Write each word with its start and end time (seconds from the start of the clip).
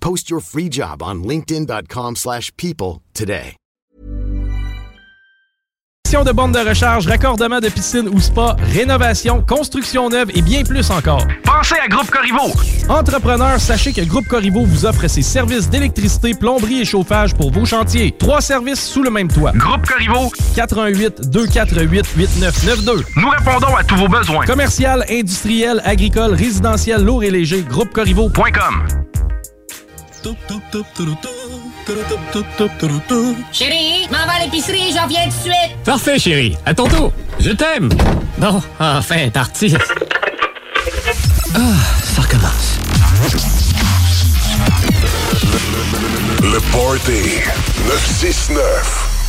Post 0.00 0.28
your 0.28 0.40
free 0.40 0.68
job 0.68 1.02
on 1.02 1.22
linkedin.com/people 1.22 2.10
slash 2.16 2.50
people 2.56 3.02
today. 3.14 3.56
de 6.24 6.32
bornes 6.32 6.52
de 6.52 6.58
recharge, 6.58 7.06
raccordement 7.06 7.60
de 7.60 7.68
piscine 7.68 8.08
ou 8.08 8.20
spa, 8.20 8.56
rénovation, 8.74 9.42
construction 9.42 10.10
neuve 10.10 10.30
et 10.34 10.42
bien 10.42 10.64
plus 10.64 10.90
encore. 10.90 11.24
Pensez 11.44 11.76
à 11.82 11.86
Groupe 11.88 12.10
Corriveau. 12.10 12.50
Entrepreneurs, 12.88 13.60
sachez 13.60 13.92
que 13.92 14.02
Groupe 14.02 14.26
Corriveau 14.26 14.64
vous 14.64 14.84
offre 14.84 15.06
ses 15.08 15.22
services 15.22 15.70
d'électricité, 15.70 16.34
plomberie 16.34 16.80
et 16.80 16.84
chauffage 16.84 17.34
pour 17.34 17.52
vos 17.52 17.64
chantiers. 17.64 18.12
Trois 18.18 18.40
services 18.40 18.84
sous 18.84 19.02
le 19.02 19.10
même 19.10 19.28
toit. 19.28 19.52
Groupe 19.52 19.86
Corriveau. 19.86 20.30
88 20.56 21.30
248 21.30 22.16
8992. 22.16 23.04
Nous 23.16 23.28
répondons 23.28 23.76
à 23.76 23.84
tous 23.84 23.96
vos 23.96 24.08
besoins. 24.08 24.44
Commercial, 24.44 25.04
industriel, 25.08 25.80
agricole, 25.84 26.34
résidentiel, 26.34 27.04
lourd 27.04 27.22
et 27.22 27.30
léger. 27.30 27.62
GroupeCorriveau.com. 27.62 29.00
Chérie, 33.52 34.06
m'en 34.10 34.26
va 34.26 34.32
à 34.40 34.44
l'épicerie, 34.44 34.92
j'en 34.94 35.06
viens 35.06 35.24
tout 35.24 35.30
de 35.30 35.42
suite. 35.42 35.84
Parfait, 35.84 36.18
chérie. 36.18 36.56
À 36.66 36.74
ton 36.74 36.86
tour. 36.86 37.12
Je 37.38 37.50
t'aime. 37.50 37.88
Bon, 38.38 38.60
enfin, 38.78 39.30
parti. 39.30 39.74
Ah, 41.54 41.58
ça 42.02 42.22
recommence. 42.22 42.78
Le 46.42 46.60
Party 46.72 47.40
969. 47.88 49.19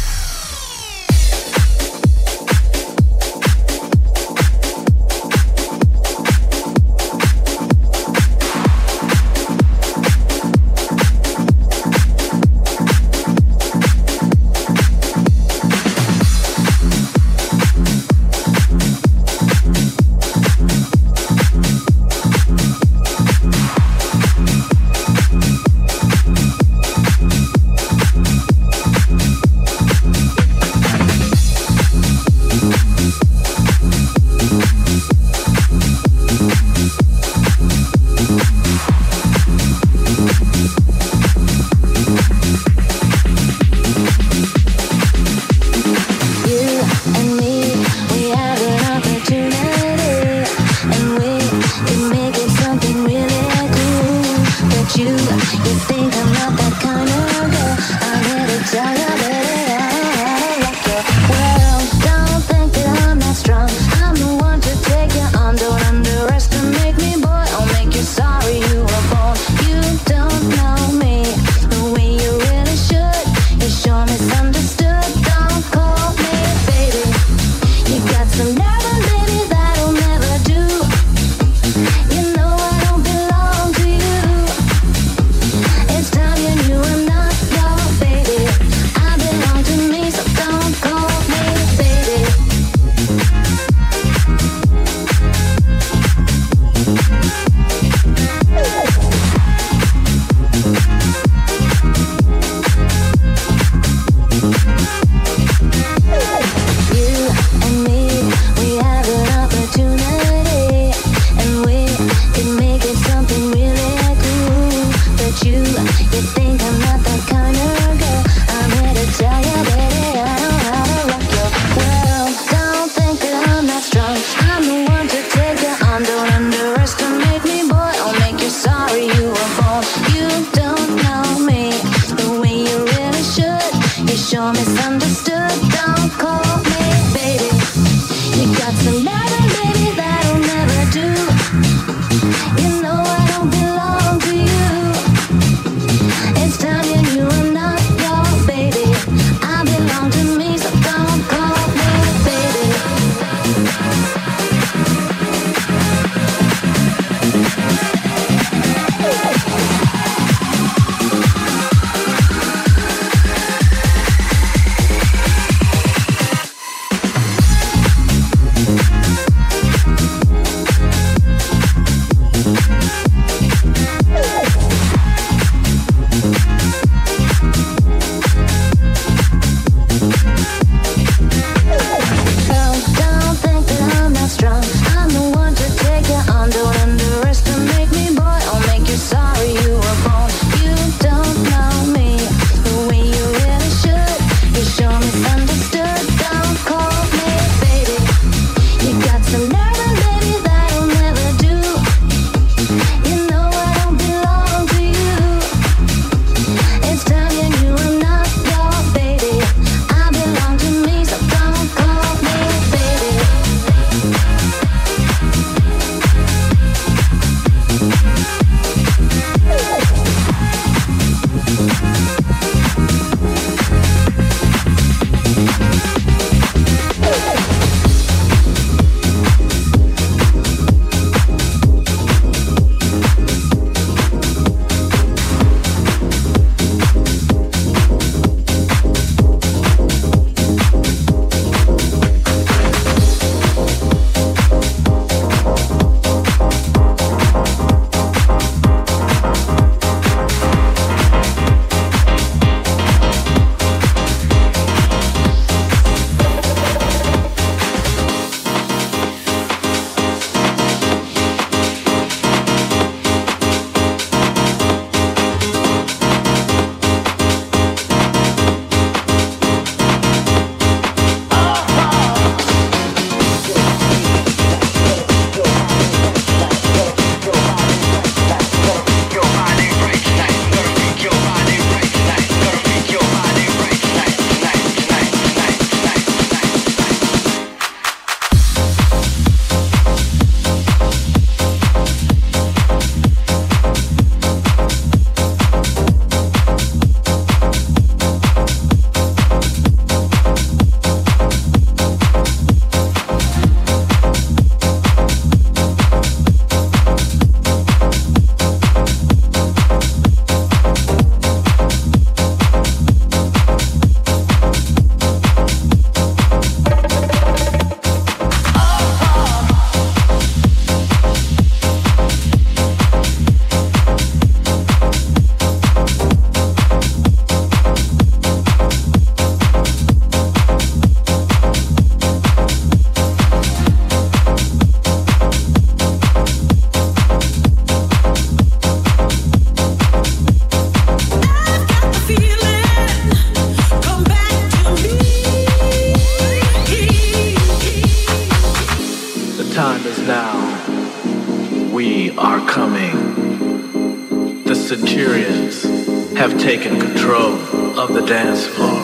have 356.21 356.39
taken 356.39 356.79
control 356.79 357.33
of 357.79 357.95
the 357.95 358.01
dance 358.05 358.45
floor. 358.45 358.79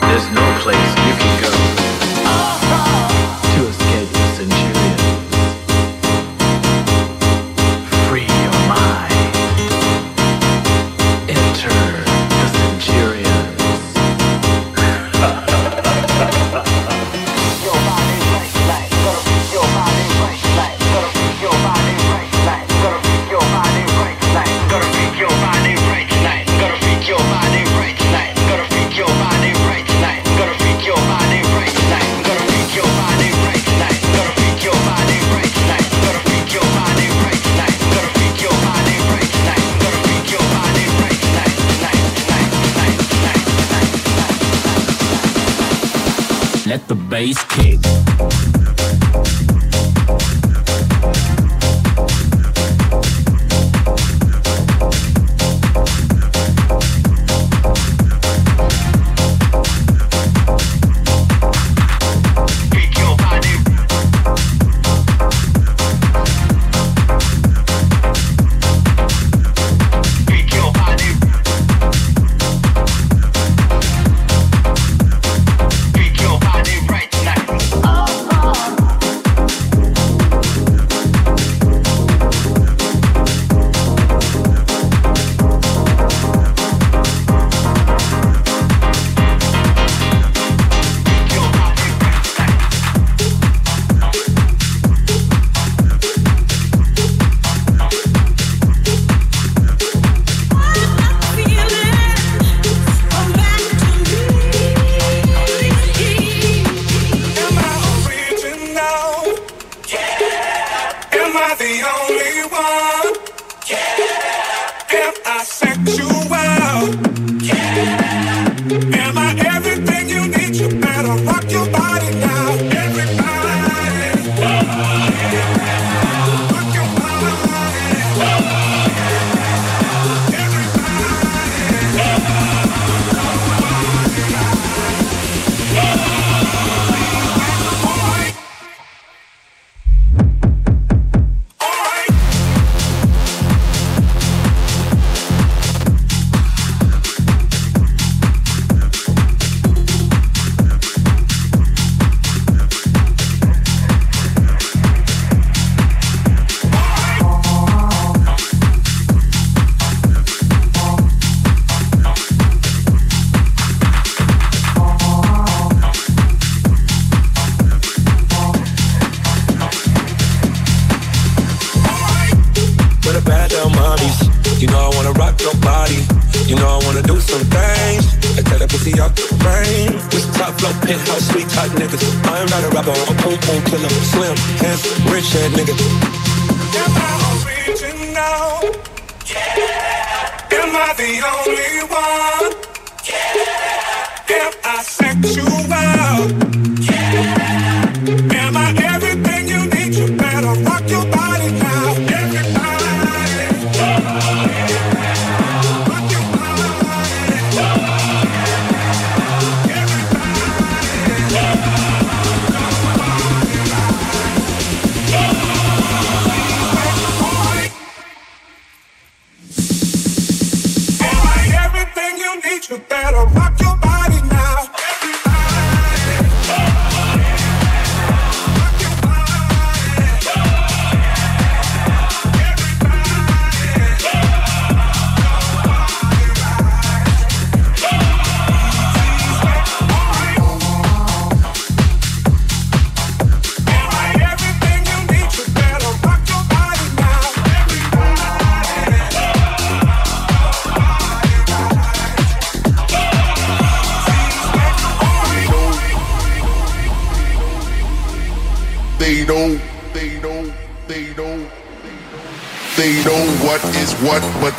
There's 0.00 0.30
no 0.30 0.58
place 0.62 0.88
you 1.04 1.14
can 1.20 1.42
go. 1.42 1.55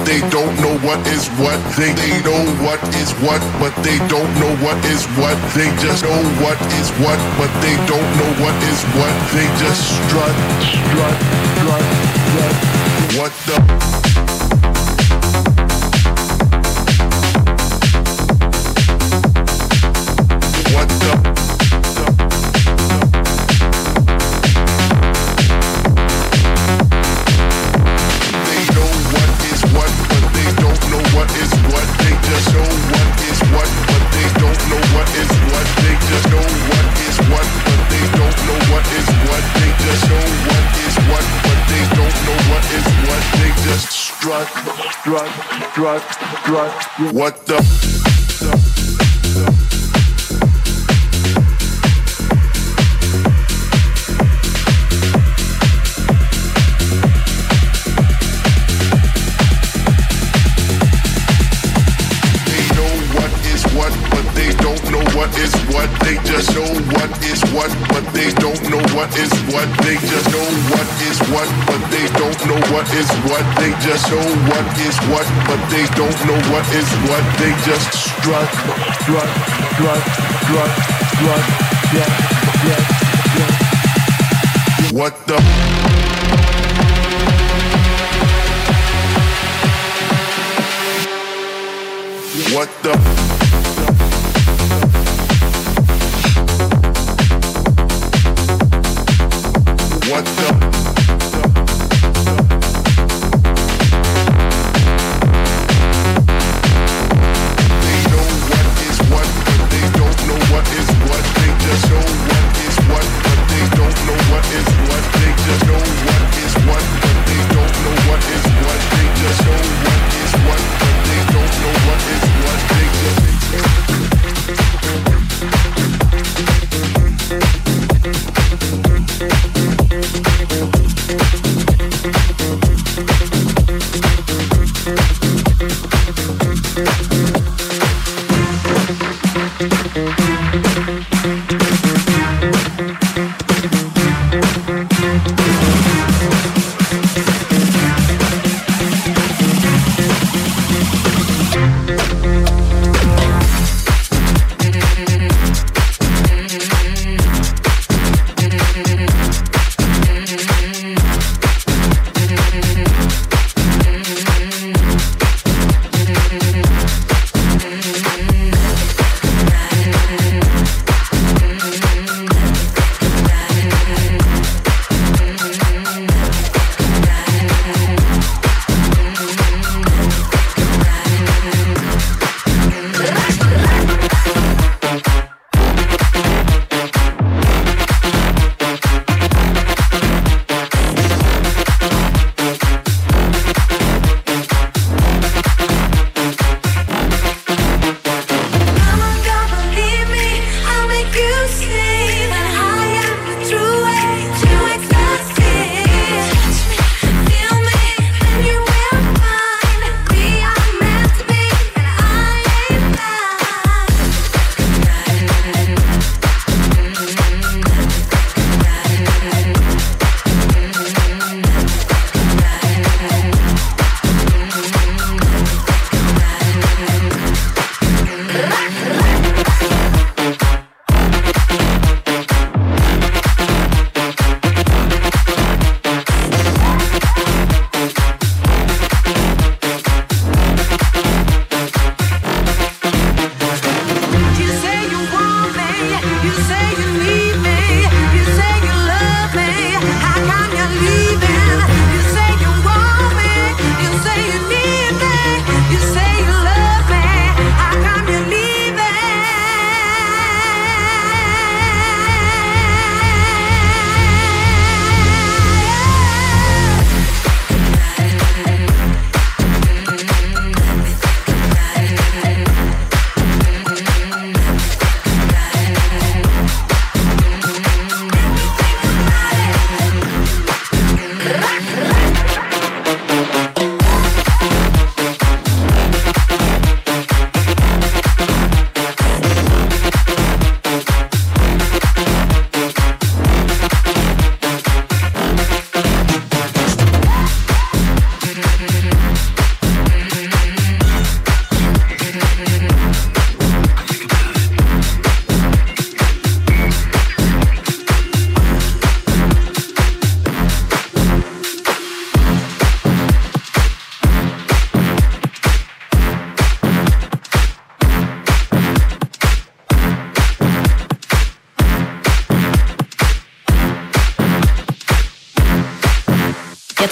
they 0.08 0.22
don't 0.30 0.56
know 0.64 0.78
what 0.88 1.06
is 1.08 1.28
what. 1.36 1.60
They, 1.76 1.92
they 1.92 2.24
know 2.24 2.40
what 2.64 2.82
is 2.96 3.12
what, 3.20 3.44
but 3.60 3.76
they 3.84 4.00
don't 4.08 4.32
know 4.40 4.56
what 4.64 4.80
is 4.86 5.04
what. 5.20 5.36
They 5.54 5.68
just 5.84 6.04
know 6.04 6.24
what 6.40 6.56
is 6.80 6.90
what, 7.04 7.20
but 7.38 7.52
they 7.60 7.76
don't 7.92 8.10
know 8.16 8.32
what 8.40 8.56
is 8.72 8.80
what. 8.96 9.12
They 9.36 9.46
just 9.60 9.84
strut, 10.08 10.36
strut, 10.64 11.18
strut, 11.60 11.84
strut. 12.24 12.56
What 13.20 13.34
the? 13.46 14.37
drugs, 45.78 46.18
drugs, 46.44 46.86
what 47.14 47.46
the? 47.46 48.17
They 75.70 75.86
don't 75.96 76.20
know 76.26 76.40
what 76.52 76.66
is 76.74 76.90
what. 77.10 77.24
They 77.38 77.52
just 77.66 77.92
strut, 77.94 78.50
strut, 79.02 79.30
strut, 79.76 80.02
strut, 80.44 80.72
strut. 81.12 81.44
Yeah, 81.94 82.10
yeah, 82.68 82.82
yeah. 83.38 83.52
What 84.94 85.14
the? 85.28 85.67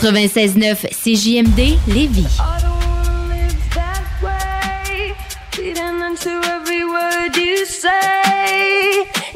96.9 0.05 0.87
CJMD 0.91 1.79
Lévis. 1.87 2.37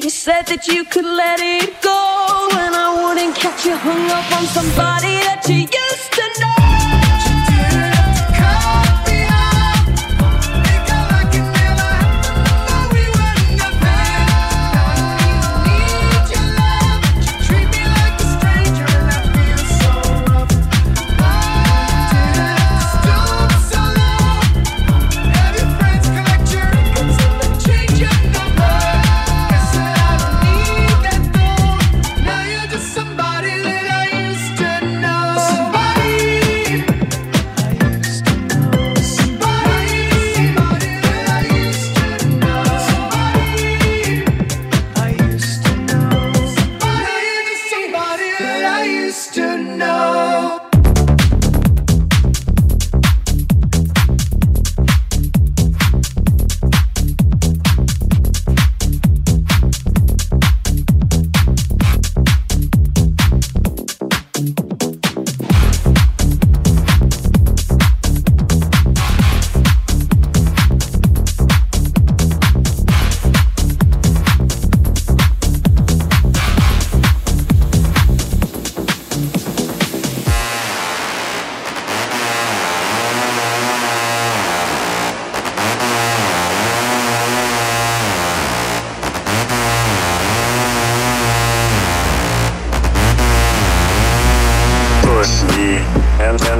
You 0.02 0.10
said 0.10 0.46
that 0.48 0.68
you 0.68 0.86
could 0.86 1.06
let 1.06 1.40
it 1.40 1.82
go, 1.82 2.50
and 2.54 2.76
I 2.76 3.04
wouldn't 3.04 3.36
catch 3.36 3.66
you 3.66 3.76
hung 3.76 4.12
up 4.12 4.32
on 4.38 4.46
somebody 4.46 5.18
that 5.26 5.44
you 5.48 5.56
used. 5.56 5.89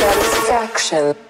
Satisfaction. 0.00 1.29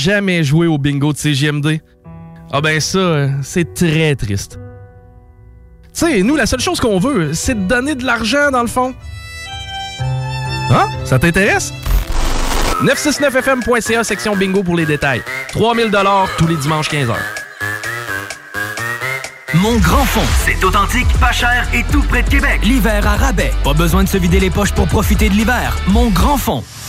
Jamais 0.00 0.42
joué 0.42 0.66
au 0.66 0.78
bingo 0.78 1.12
de 1.12 1.18
CGMD? 1.18 1.80
Ah 2.52 2.60
ben 2.60 2.80
ça, 2.80 2.98
euh, 2.98 3.28
c'est 3.42 3.74
très 3.74 4.16
triste. 4.16 4.58
Tu 5.92 6.06
sais, 6.06 6.22
nous, 6.22 6.36
la 6.36 6.46
seule 6.46 6.60
chose 6.60 6.80
qu'on 6.80 6.98
veut, 6.98 7.34
c'est 7.34 7.54
de 7.54 7.68
donner 7.68 7.94
de 7.94 8.04
l'argent, 8.04 8.50
dans 8.50 8.62
le 8.62 8.68
fond. 8.68 8.94
Hein? 10.70 10.86
Ça 11.04 11.18
t'intéresse? 11.18 11.72
969fm.ca, 12.82 14.04
section 14.04 14.36
bingo 14.36 14.62
pour 14.62 14.76
les 14.76 14.86
détails. 14.86 15.22
3000 15.52 15.90
tous 16.38 16.46
les 16.46 16.56
dimanches 16.56 16.90
15h. 16.90 17.14
Mon 19.54 19.76
grand 19.78 20.04
fond. 20.04 20.22
C'est 20.44 20.64
authentique, 20.64 21.08
pas 21.20 21.32
cher 21.32 21.66
et 21.74 21.82
tout 21.92 22.02
près 22.02 22.22
de 22.22 22.28
Québec. 22.30 22.60
L'hiver 22.62 23.06
à 23.06 23.16
rabais. 23.16 23.52
Pas 23.64 23.74
besoin 23.74 24.04
de 24.04 24.08
se 24.08 24.16
vider 24.16 24.40
les 24.40 24.48
poches 24.48 24.72
pour 24.72 24.86
profiter 24.86 25.28
de 25.28 25.34
l'hiver. 25.34 25.76
Mon 25.88 26.08
grand 26.08 26.36
fond. 26.36 26.64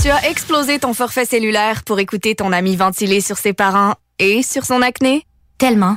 Tu 0.00 0.10
as 0.10 0.28
explosé 0.28 0.78
ton 0.78 0.94
forfait 0.94 1.24
cellulaire 1.24 1.82
pour 1.82 1.98
écouter 1.98 2.36
ton 2.36 2.52
ami 2.52 2.76
ventiler 2.76 3.20
sur 3.20 3.36
ses 3.36 3.52
parents 3.52 3.94
et 4.20 4.44
sur 4.44 4.64
son 4.64 4.80
acné? 4.80 5.24
Tellement. 5.58 5.96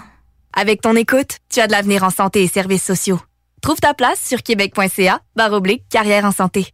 Avec 0.54 0.82
ton 0.82 0.95
écoute, 0.95 1.38
tu 1.52 1.60
as 1.60 1.68
de 1.68 1.72
l'avenir 1.72 2.04
en 2.04 2.10
santé 2.10 2.41
et 2.41 2.47
services 2.47 2.84
sociaux. 2.84 3.20
Trouve 3.62 3.80
ta 3.80 3.93
place 3.93 4.20
sur 4.20 4.41
québec.ca 4.41 5.20
barre 5.36 5.54
oblique 5.54 5.84
carrière 5.88 6.26
en 6.26 6.32
santé. 6.32 6.74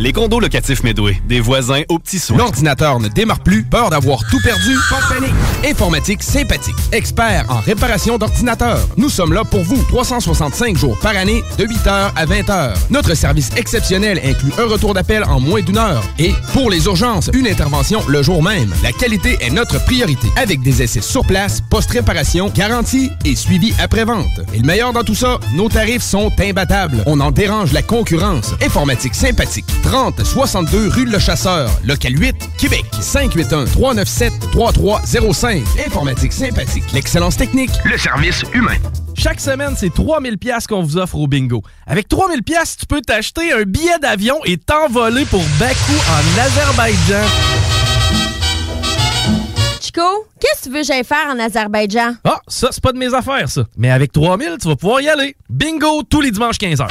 Les 0.00 0.12
condos 0.12 0.38
locatifs 0.38 0.84
Medway, 0.84 1.20
des 1.26 1.40
voisins 1.40 1.82
aux 1.88 1.98
petits 1.98 2.20
soins. 2.20 2.38
L'ordinateur 2.38 3.00
ne 3.00 3.08
démarre 3.08 3.40
plus, 3.40 3.64
peur 3.64 3.90
d'avoir 3.90 4.20
tout 4.30 4.38
perdu? 4.44 4.76
Pas 4.88 5.00
de 5.00 5.20
panique. 5.20 5.34
Informatique 5.68 6.22
sympathique, 6.22 6.76
expert 6.92 7.46
en 7.48 7.58
réparation 7.58 8.16
d'ordinateurs. 8.16 8.86
Nous 8.96 9.08
sommes 9.08 9.32
là 9.32 9.42
pour 9.42 9.64
vous, 9.64 9.82
365 9.88 10.76
jours 10.76 10.96
par 11.00 11.16
année, 11.16 11.42
de 11.58 11.64
8h 11.64 12.12
à 12.14 12.26
20h. 12.26 12.74
Notre 12.90 13.14
service 13.14 13.50
exceptionnel 13.56 14.20
inclut 14.24 14.52
un 14.58 14.68
retour 14.68 14.94
d'appel 14.94 15.24
en 15.24 15.40
moins 15.40 15.62
d'une 15.62 15.78
heure. 15.78 16.04
Et 16.20 16.32
pour 16.52 16.70
les 16.70 16.84
urgences, 16.84 17.28
une 17.34 17.48
intervention 17.48 18.00
le 18.06 18.22
jour 18.22 18.40
même. 18.40 18.72
La 18.84 18.92
qualité 18.92 19.36
est 19.40 19.50
notre 19.50 19.84
priorité. 19.84 20.28
Avec 20.36 20.60
des 20.62 20.80
essais 20.80 21.00
sur 21.00 21.26
place, 21.26 21.60
post-réparation, 21.60 22.52
garantie 22.54 23.10
et 23.24 23.34
suivi 23.34 23.74
après-vente. 23.82 24.26
Et 24.54 24.58
le 24.58 24.64
meilleur 24.64 24.92
dans 24.92 25.02
tout 25.02 25.16
ça, 25.16 25.40
nos 25.54 25.68
tarifs 25.68 26.04
sont 26.04 26.30
imbattables. 26.38 27.02
On 27.06 27.18
en 27.18 27.32
dérange 27.32 27.72
la 27.72 27.82
concurrence. 27.82 28.54
Informatique 28.62 29.16
sympathique. 29.16 29.66
30 29.88 30.22
62 30.22 30.88
rue 30.88 31.06
Le 31.06 31.18
Chasseur, 31.18 31.70
local 31.82 32.12
8, 32.14 32.36
Québec. 32.58 32.84
581 33.00 33.64
397 33.64 34.32
3305. 34.52 35.62
Informatique 35.86 36.32
sympathique. 36.34 36.84
L'excellence 36.92 37.38
technique. 37.38 37.70
Le 37.86 37.96
service 37.96 38.42
humain. 38.52 38.76
Chaque 39.16 39.40
semaine, 39.40 39.72
c'est 39.78 39.92
3000 39.92 40.36
pièces 40.36 40.66
qu'on 40.66 40.82
vous 40.82 40.98
offre 40.98 41.16
au 41.16 41.26
bingo. 41.26 41.62
Avec 41.86 42.06
3000 42.06 42.42
pièces, 42.42 42.76
tu 42.76 42.84
peux 42.84 43.00
t'acheter 43.00 43.50
un 43.50 43.62
billet 43.62 43.98
d'avion 43.98 44.36
et 44.44 44.58
t'envoler 44.58 45.24
pour 45.24 45.42
Bakou 45.58 45.94
en 46.10 46.38
Azerbaïdjan. 46.38 47.26
Chico, 49.80 50.02
qu'est-ce 50.38 50.64
que 50.64 50.64
tu 50.64 50.70
veux 50.70 50.80
que 50.82 50.86
j'aille 50.86 51.04
faire 51.04 51.28
en 51.30 51.38
Azerbaïdjan? 51.38 52.12
Ah, 52.24 52.40
ça, 52.46 52.68
c'est 52.72 52.82
pas 52.82 52.92
de 52.92 52.98
mes 52.98 53.14
affaires, 53.14 53.48
ça. 53.48 53.64
Mais 53.78 53.90
avec 53.90 54.12
3000, 54.12 54.56
tu 54.60 54.68
vas 54.68 54.76
pouvoir 54.76 55.00
y 55.00 55.08
aller. 55.08 55.34
Bingo 55.48 56.02
tous 56.02 56.20
les 56.20 56.30
dimanches 56.30 56.58
15h. 56.58 56.88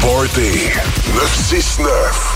Party 0.00 0.70
969. 1.14 2.35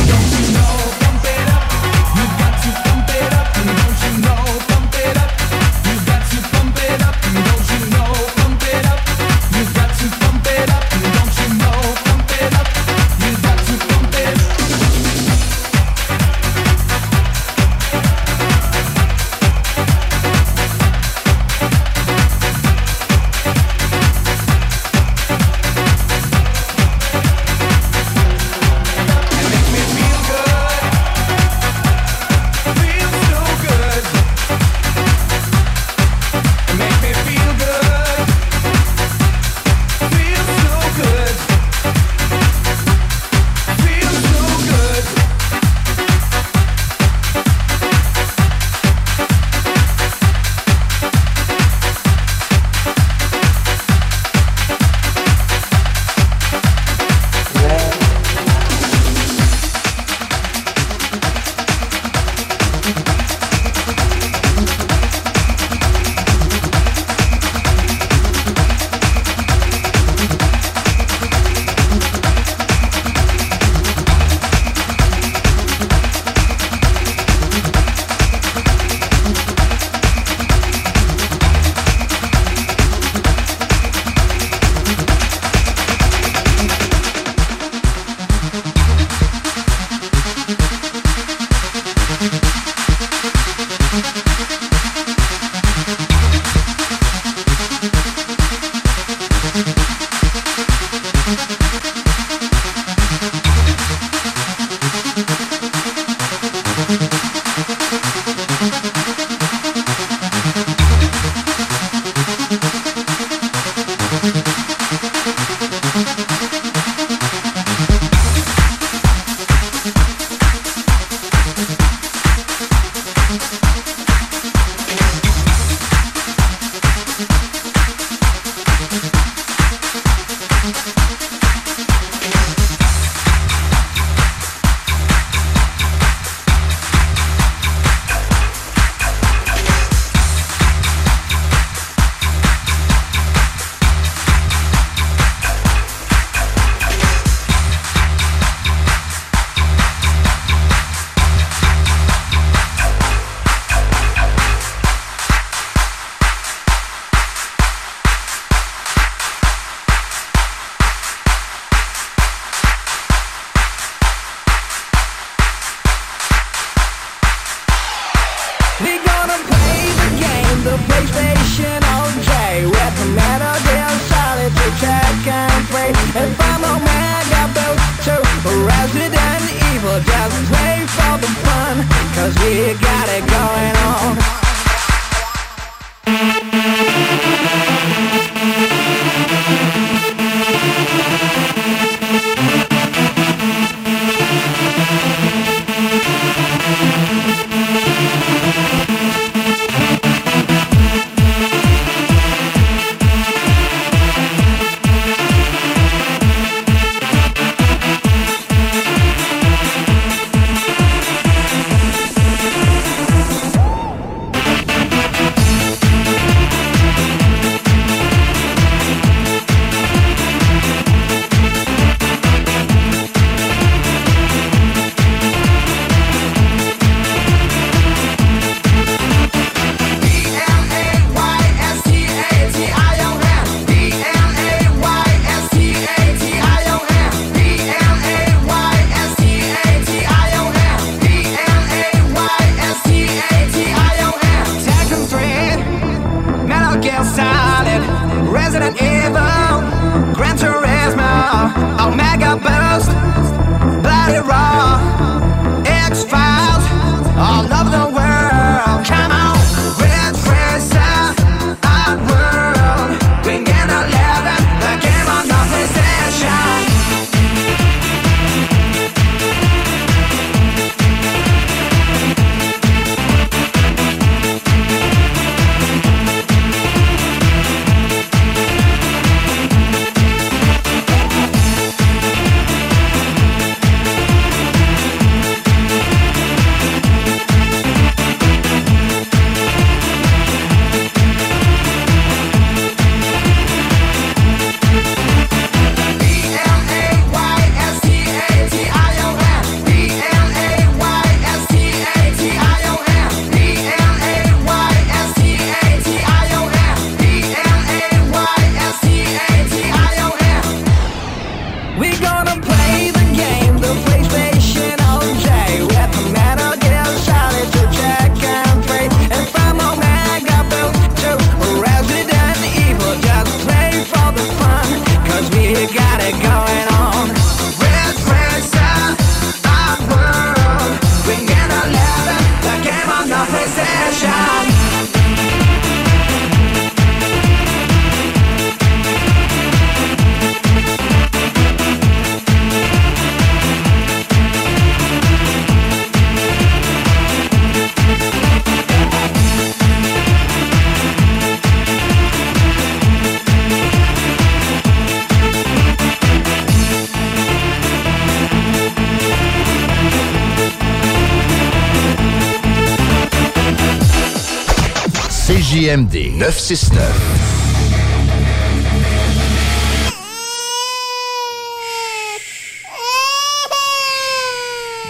CJMD 365.71 366.11
969. 366.17 366.81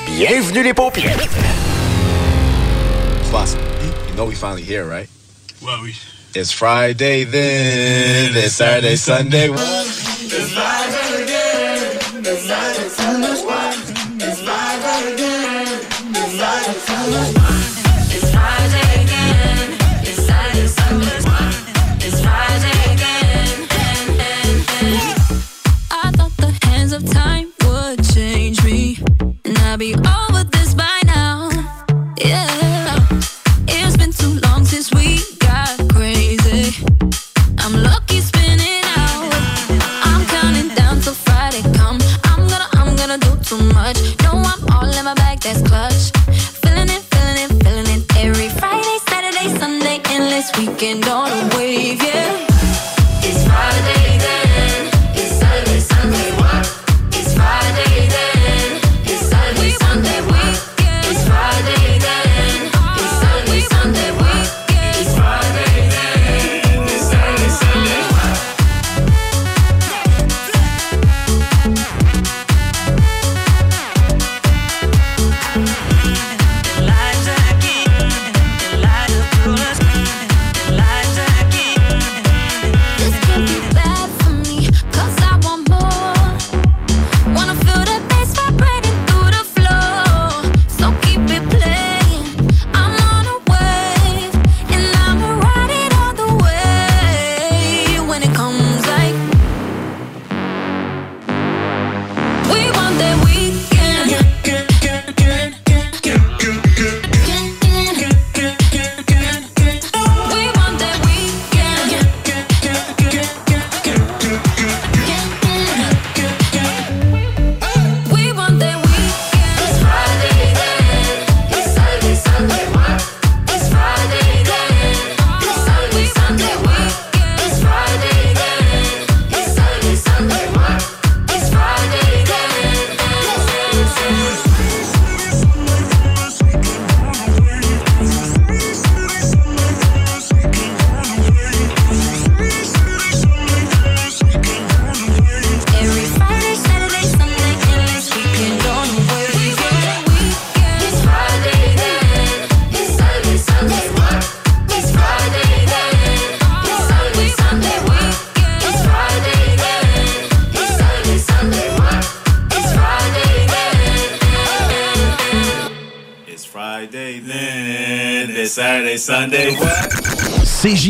Bienvenue 0.08 0.64
les 0.64 0.74
you 4.10 4.16
know 4.16 4.26
we 4.26 4.34
finally 4.34 4.64
here, 4.64 4.86
right? 4.88 5.08
Well, 5.62 5.84
we. 5.84 5.94
It's 6.34 6.52
Friday 6.52 7.26
then. 7.26 8.36
It's 8.36 8.56
Saturday, 8.56 8.96
Sunday. 8.96 9.50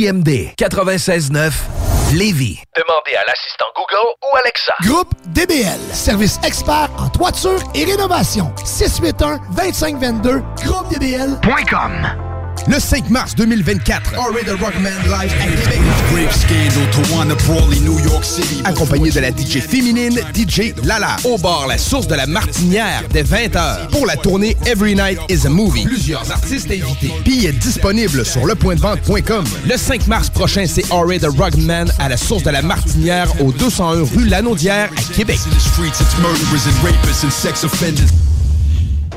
CJMD 0.01 0.55
96.9 0.57 1.51
Lévis. 2.13 2.63
Demandez 2.75 3.15
à 3.15 3.23
l'assistant 3.27 3.65
Google 3.75 4.15
ou 4.23 4.35
Alexa. 4.37 4.73
Groupe 4.81 5.13
DBL, 5.27 5.79
service 5.93 6.39
expert 6.43 6.89
en 6.97 7.09
toiture 7.09 7.59
et 7.75 7.85
rénovation. 7.85 8.51
681-2522, 8.65 10.41
groupedbl.com. 10.63 12.30
Le 12.67 12.79
5 12.79 13.09
mars 13.09 13.35
2024, 13.35 14.13
Already 14.17 14.45
the 14.45 14.59
Rockman 14.61 14.89
live 15.05 15.31
à 15.41 15.45
Québec. 15.45 15.79
Grave 16.13 16.35
scandal 16.35 16.89
to 16.91 17.13
wanna 17.13 17.35
Brawley, 17.47 17.79
New 17.79 17.99
York 17.99 18.23
City. 18.23 18.61
accompagné 18.65 19.09
de 19.09 19.19
la 19.19 19.31
DJ 19.31 19.59
féminine 19.59 20.19
DJ 20.33 20.73
Lala, 20.83 21.15
au 21.23 21.37
bar 21.37 21.67
La 21.67 21.77
Source 21.77 22.07
de 22.07 22.15
la 22.15 22.27
Martinière 22.27 23.03
dès 23.11 23.23
20h 23.23 23.89
pour 23.91 24.05
la 24.05 24.15
tournée 24.15 24.55
Every 24.65 24.95
Night 24.95 25.19
is 25.29 25.45
a 25.45 25.49
Movie. 25.49 25.83
Plusieurs 25.85 26.29
artistes 26.31 26.69
invités. 26.69 27.11
Billets 27.25 27.51
disponibles 27.53 28.25
sur 28.25 28.45
lepointdevente.com. 28.45 29.43
Le 29.67 29.77
5 29.77 30.07
mars 30.07 30.29
prochain, 30.29 30.65
c'est 30.67 30.85
Ray 30.91 31.19
the 31.19 31.27
Rugman 31.27 31.85
à 31.99 32.09
la 32.09 32.17
Source 32.17 32.43
de 32.43 32.51
la 32.51 32.61
Martinière 32.61 33.27
au 33.41 33.51
201 33.51 34.03
rue 34.15 34.25
Lanaudière 34.25 34.89
à 34.97 35.13
Québec. 35.13 35.39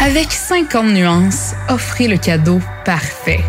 Avec 0.00 0.32
50 0.32 0.86
nuances, 0.86 1.54
offrez 1.68 2.08
le 2.08 2.16
cadeau 2.16 2.60
parfait. 2.84 3.40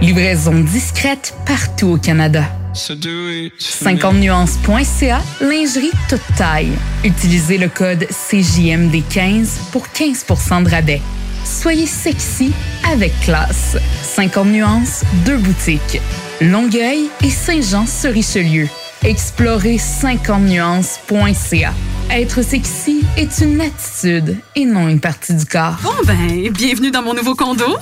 Livraison 0.00 0.60
discrète 0.60 1.34
partout 1.46 1.88
au 1.88 1.96
Canada. 1.96 2.44
50nuances.ca, 2.74 5.20
lingerie 5.40 5.90
toute 6.08 6.22
taille. 6.36 6.72
Utilisez 7.04 7.58
le 7.58 7.68
code 7.68 8.04
CJMD15 8.04 9.46
pour 9.72 9.86
15% 9.86 10.64
de 10.64 10.70
rabais. 10.70 11.00
Soyez 11.44 11.86
sexy 11.86 12.52
avec 12.92 13.12
classe. 13.20 13.76
50 14.02 14.48
nuances, 14.48 15.04
deux 15.24 15.38
boutiques. 15.38 16.00
Longueuil 16.40 17.08
et 17.24 17.30
Saint-Jean-sur-Richelieu. 17.30 18.68
Explorez 19.02 19.76
50nuances.ca. 19.76 21.72
Être 22.10 22.42
sexy 22.42 23.04
est 23.18 23.40
une 23.42 23.60
attitude 23.60 24.38
et 24.56 24.64
non 24.64 24.88
une 24.88 24.98
partie 24.98 25.34
du 25.34 25.44
corps. 25.44 25.76
Bon 25.82 25.92
ben, 26.06 26.50
bienvenue 26.50 26.90
dans 26.90 27.02
mon 27.02 27.12
nouveau 27.12 27.34
condo. 27.34 27.76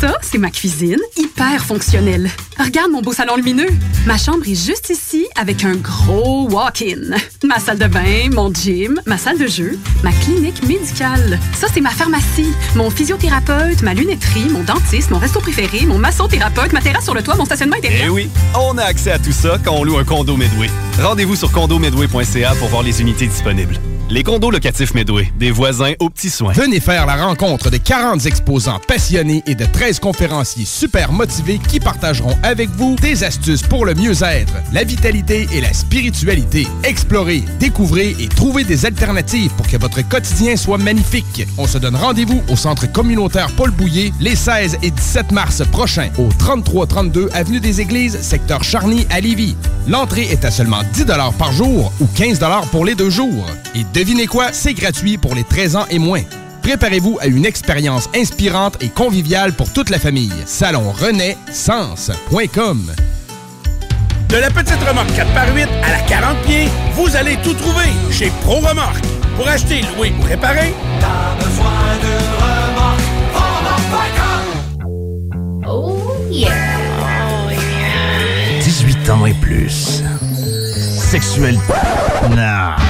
Ça, 0.00 0.16
c'est 0.22 0.38
ma 0.38 0.50
cuisine, 0.50 1.00
hyper 1.16 1.64
fonctionnelle. 1.64 2.30
Regarde 2.58 2.90
mon 2.90 3.02
beau 3.02 3.12
salon 3.12 3.36
lumineux. 3.36 3.68
Ma 4.06 4.16
chambre 4.16 4.48
est 4.48 4.54
juste 4.54 4.90
ici 4.90 5.26
avec 5.36 5.64
un 5.64 5.76
gros 5.76 6.48
walk-in. 6.50 7.16
Ma 7.44 7.58
salle 7.58 7.78
de 7.78 7.86
bain, 7.86 8.30
mon 8.32 8.52
gym, 8.52 9.00
ma 9.06 9.18
salle 9.18 9.38
de 9.38 9.46
jeu, 9.46 9.78
ma 10.02 10.12
clinique 10.12 10.62
médicale. 10.66 11.38
Ça, 11.54 11.66
c'est 11.72 11.80
ma 11.82 11.90
pharmacie, 11.90 12.52
mon 12.76 12.90
physiothérapeute, 12.90 13.82
ma 13.82 13.92
lunetterie, 13.92 14.48
mon 14.50 14.62
dentiste, 14.62 15.10
mon 15.10 15.18
resto 15.18 15.40
préféré, 15.40 15.84
mon 15.84 15.98
massothérapeute, 15.98 16.72
ma 16.72 16.80
terrasse 16.80 17.04
sur 17.04 17.14
le 17.14 17.22
toit, 17.22 17.36
mon 17.36 17.44
stationnement 17.44 17.76
intérieur. 17.76 18.04
Eh 18.06 18.08
oui, 18.10 18.30
on 18.58 18.78
a 18.78 18.84
accès 18.84 19.10
à 19.10 19.18
tout 19.18 19.32
ça 19.32 19.58
quand 19.62 19.72
on 19.72 19.84
loue 19.84 19.98
un 19.98 20.04
condo 20.04 20.36
Medway. 20.36 20.70
Rendez-vous 21.02 21.36
sur 21.36 21.50
condomedway.ca 21.52 22.54
pour 22.54 22.68
voir 22.68 22.82
les 22.82 23.00
unités 23.02 23.26
disponibles. 23.26 23.69
Les 24.12 24.24
condos 24.24 24.50
locatifs 24.50 24.92
Medway, 24.92 25.32
des 25.38 25.52
voisins 25.52 25.92
aux 26.00 26.10
petits 26.10 26.30
soins. 26.30 26.52
Venez 26.52 26.80
faire 26.80 27.06
la 27.06 27.14
rencontre 27.14 27.70
de 27.70 27.76
40 27.76 28.26
exposants 28.26 28.80
passionnés 28.88 29.40
et 29.46 29.54
de 29.54 29.64
13 29.64 30.00
conférenciers 30.00 30.64
super 30.64 31.12
motivés 31.12 31.60
qui 31.68 31.78
partageront 31.78 32.36
avec 32.42 32.70
vous 32.70 32.96
des 32.96 33.22
astuces 33.22 33.62
pour 33.62 33.86
le 33.86 33.94
mieux-être, 33.94 34.52
la 34.72 34.82
vitalité 34.82 35.46
et 35.52 35.60
la 35.60 35.72
spiritualité. 35.72 36.66
Explorez, 36.82 37.44
découvrez 37.60 38.16
et 38.18 38.26
trouvez 38.26 38.64
des 38.64 38.84
alternatives 38.84 39.52
pour 39.52 39.68
que 39.68 39.76
votre 39.76 40.00
quotidien 40.08 40.56
soit 40.56 40.78
magnifique. 40.78 41.46
On 41.56 41.68
se 41.68 41.78
donne 41.78 41.94
rendez-vous 41.94 42.42
au 42.48 42.56
centre 42.56 42.90
communautaire 42.90 43.52
Paul 43.56 43.70
Bouillet 43.70 44.10
les 44.20 44.34
16 44.34 44.78
et 44.82 44.90
17 44.90 45.30
mars 45.30 45.62
prochains 45.70 46.10
au 46.18 46.30
3332 46.36 47.28
avenue 47.32 47.60
des 47.60 47.80
Églises, 47.80 48.20
secteur 48.20 48.64
Charny 48.64 49.06
à 49.08 49.20
Lévis. 49.20 49.54
L'entrée 49.86 50.24
est 50.32 50.44
à 50.44 50.50
seulement 50.50 50.82
10 50.94 51.06
par 51.38 51.52
jour 51.52 51.92
ou 52.00 52.06
15 52.16 52.40
pour 52.72 52.84
les 52.84 52.96
deux 52.96 53.10
jours. 53.10 53.46
Devinez 54.00 54.26
quoi, 54.26 54.50
c'est 54.52 54.72
gratuit 54.72 55.18
pour 55.18 55.34
les 55.34 55.44
13 55.44 55.76
ans 55.76 55.84
et 55.90 55.98
moins. 55.98 56.22
Préparez-vous 56.62 57.18
à 57.20 57.26
une 57.26 57.44
expérience 57.44 58.08
inspirante 58.16 58.82
et 58.82 58.88
conviviale 58.88 59.52
pour 59.52 59.70
toute 59.74 59.90
la 59.90 59.98
famille. 59.98 60.32
Salon 60.46 60.94
Sens.com 61.52 62.94
De 64.30 64.36
la 64.36 64.50
petite 64.50 64.82
remorque 64.88 65.10
4x8 65.10 65.68
à 65.82 65.90
la 65.90 66.00
40 66.08 66.38
pieds, 66.46 66.68
vous 66.94 67.14
allez 67.14 67.36
tout 67.42 67.52
trouver 67.52 67.90
chez 68.10 68.32
Pro 68.40 68.60
Remorque. 68.60 69.04
Pour 69.36 69.46
acheter, 69.46 69.82
louer 69.94 70.14
ou 70.18 70.22
réparer, 70.22 70.72
T'as 70.98 71.34
besoin 71.44 71.70
de 72.00 72.08
remorque, 72.40 73.02
remorque.com. 73.34 74.44
Oh 75.68 76.14
yeah. 76.30 76.48
18 78.64 79.10
ans 79.10 79.26
et 79.26 79.34
plus. 79.34 80.02
Sexuel. 80.96 81.58
Non. 82.30 82.89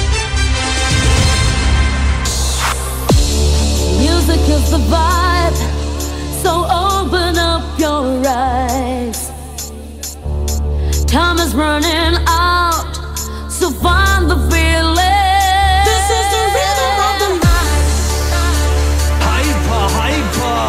Music 4.31 4.49
is 4.55 4.71
the 4.71 4.77
vibe, 4.77 5.55
so 6.41 6.63
open 6.63 7.37
up 7.37 7.77
your 7.77 8.23
eyes. 8.25 9.29
Time 11.05 11.37
is 11.37 11.53
running 11.53 12.15
out, 12.27 12.93
so 13.49 13.69
find 13.71 14.29
the 14.31 14.37
feeling. 14.49 15.83
This 15.83 16.05
is 16.17 16.25
the 16.35 16.43
rhythm 16.55 16.95
of 17.09 17.15
the 17.23 17.29
night. 17.43 17.87
Hyper, 19.27 19.85
hyper. 19.99 20.63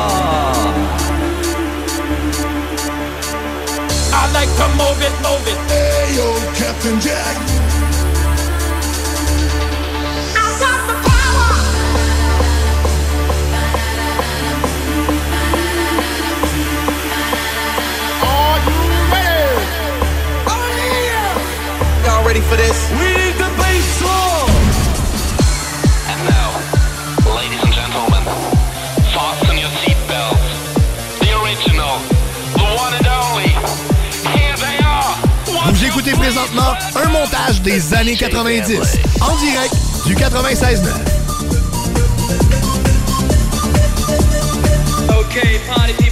I 4.12 4.22
like 4.34 4.52
to 4.58 4.66
move 4.80 5.00
it, 5.06 5.14
move 5.22 5.46
it. 5.46 5.58
Hey, 5.70 6.16
yo, 6.16 6.26
Captain 6.56 6.98
Jack. 7.00 7.51
Ready 22.32 22.44
for 22.48 22.56
this? 22.56 22.90
We 22.92 23.08
need 23.20 23.36
the 23.36 23.50
bass 23.60 23.98
drum. 23.98 24.48
And 26.08 26.20
now, 26.32 26.50
ladies 27.36 27.62
and 27.62 27.72
gentlemen, 27.72 28.24
fasten 29.12 29.58
your 29.58 29.72
seatbelts. 29.82 30.48
The 31.20 31.30
original, 31.42 31.94
the 32.56 32.66
one 32.84 32.94
and 32.94 33.06
only. 33.06 33.50
Here 34.32 34.56
they 34.64 34.78
are. 34.82 35.14
Vous 35.72 35.84
écoutez 35.84 36.12
présentement 36.12 36.72
un 36.96 37.08
montage 37.08 37.60
des 37.60 37.92
années 37.92 38.16
90 38.16 38.98
en 39.20 39.36
direct 39.36 39.74
du 40.06 40.14
96.9. 40.14 41.12
Okay, 45.20 45.60
party 45.68 45.92
people 46.02 46.11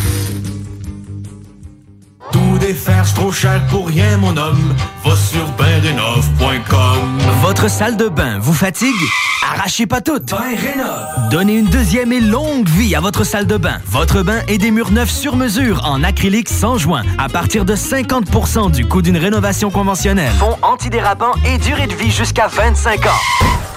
Tout 3.01 3.15
trop 3.15 3.31
cher 3.31 3.65
pour 3.67 3.87
rien, 3.87 4.17
mon 4.17 4.37
homme. 4.37 4.75
Va 5.03 5.15
sur. 5.15 5.41
Votre 7.41 7.67
salle 7.67 7.97
de 7.97 8.07
bain 8.07 8.37
vous 8.39 8.53
fatigue? 8.53 8.93
Arrachez 9.51 9.87
pas 9.87 10.01
toutes. 10.01 10.29
Ben 10.29 10.55
rénov. 10.55 11.29
Donnez 11.31 11.57
une 11.57 11.65
deuxième 11.65 12.13
et 12.13 12.21
longue 12.21 12.69
vie 12.69 12.95
à 12.95 12.99
votre 12.99 13.23
salle 13.23 13.47
de 13.47 13.57
bain. 13.57 13.79
Votre 13.87 14.21
bain 14.21 14.41
et 14.47 14.59
des 14.59 14.69
murs 14.69 14.91
neufs 14.91 15.09
sur 15.09 15.35
mesure 15.35 15.81
en 15.83 16.03
acrylique 16.03 16.49
sans 16.49 16.77
joint 16.77 17.03
à 17.17 17.27
partir 17.27 17.65
de 17.65 17.75
50% 17.75 18.71
du 18.71 18.85
coût 18.85 19.01
d'une 19.01 19.17
rénovation 19.17 19.71
conventionnelle. 19.71 20.33
Fond 20.37 20.57
antidérapant 20.61 21.33
et 21.45 21.57
durée 21.57 21.87
de 21.87 21.95
vie 21.95 22.11
jusqu'à 22.11 22.47
25 22.47 23.05
ans. 23.07 23.19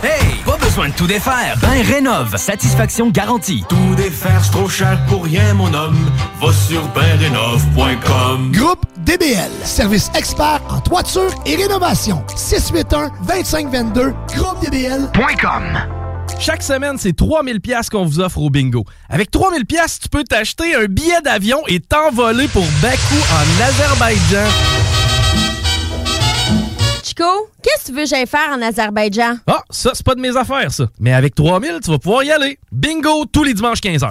Hey, 0.03 0.44
pas 0.57 0.65
besoin 0.65 0.89
de 0.89 0.95
tout 0.95 1.07
défaire. 1.07 1.57
Ben 1.61 1.83
rénove, 1.83 2.37
satisfaction 2.37 3.09
garantie. 3.11 3.65
Tout 3.69 3.95
défaire, 3.97 4.45
c'est 4.45 4.51
trop 4.51 4.69
cher 4.69 4.99
pour 5.09 5.25
rien, 5.25 5.55
mon 5.55 5.73
homme. 5.73 6.11
Va 6.41 6.53
sur 6.53 6.87
bendenov.com. 6.89 8.53
Groupe 8.53 8.85
DBL, 8.99 9.51
service 9.65 10.11
expert 10.15 10.61
en 10.69 10.81
toiture 10.81 11.31
et 11.47 11.57
rénovation. 11.57 12.25
681-2522, 12.37 14.15
groupedbl.com. 14.35 15.63
Chaque 16.39 16.63
semaine, 16.63 16.97
c'est 16.99 17.15
3000 17.15 17.61
pièces 17.61 17.91
qu'on 17.91 18.05
vous 18.05 18.21
offre 18.21 18.39
au 18.39 18.51
bingo. 18.51 18.85
Avec 19.09 19.31
3000 19.31 19.67
pièces, 19.67 19.99
tu 20.01 20.09
peux 20.09 20.25
t'acheter 20.25 20.75
un 20.75 20.87
billet 20.87 21.21
d'avion 21.23 21.63
et 21.69 21.81
t'envoler 21.81 22.49
pour 22.49 22.67
Bakou 22.83 23.17
en 23.33 23.63
Azerbaïdjan. 23.63 24.84
Qu'est-ce 27.63 27.85
que 27.85 27.87
tu 27.93 27.93
veux 27.97 28.07
que 28.07 28.27
faire 28.27 28.51
en 28.53 28.61
Azerbaïdjan? 28.63 29.37
Ah, 29.47 29.63
ça, 29.71 29.91
c'est 29.95 30.05
pas 30.05 30.15
de 30.15 30.21
mes 30.21 30.37
affaires, 30.37 30.71
ça. 30.73 30.87
Mais 30.99 31.13
avec 31.13 31.35
3000, 31.35 31.79
tu 31.83 31.91
vas 31.91 31.99
pouvoir 31.99 32.25
y 32.25 32.31
aller. 32.31 32.59
Bingo 32.73 33.25
tous 33.27 33.45
les 33.45 33.55
dimanches 33.55 33.81
15h. 33.81 34.11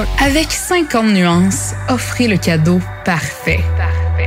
Avec 0.19 0.51
50 0.51 1.07
nuances, 1.07 1.73
offrez 1.89 2.27
le 2.27 2.37
cadeau 2.37 2.79
parfait. 3.05 3.59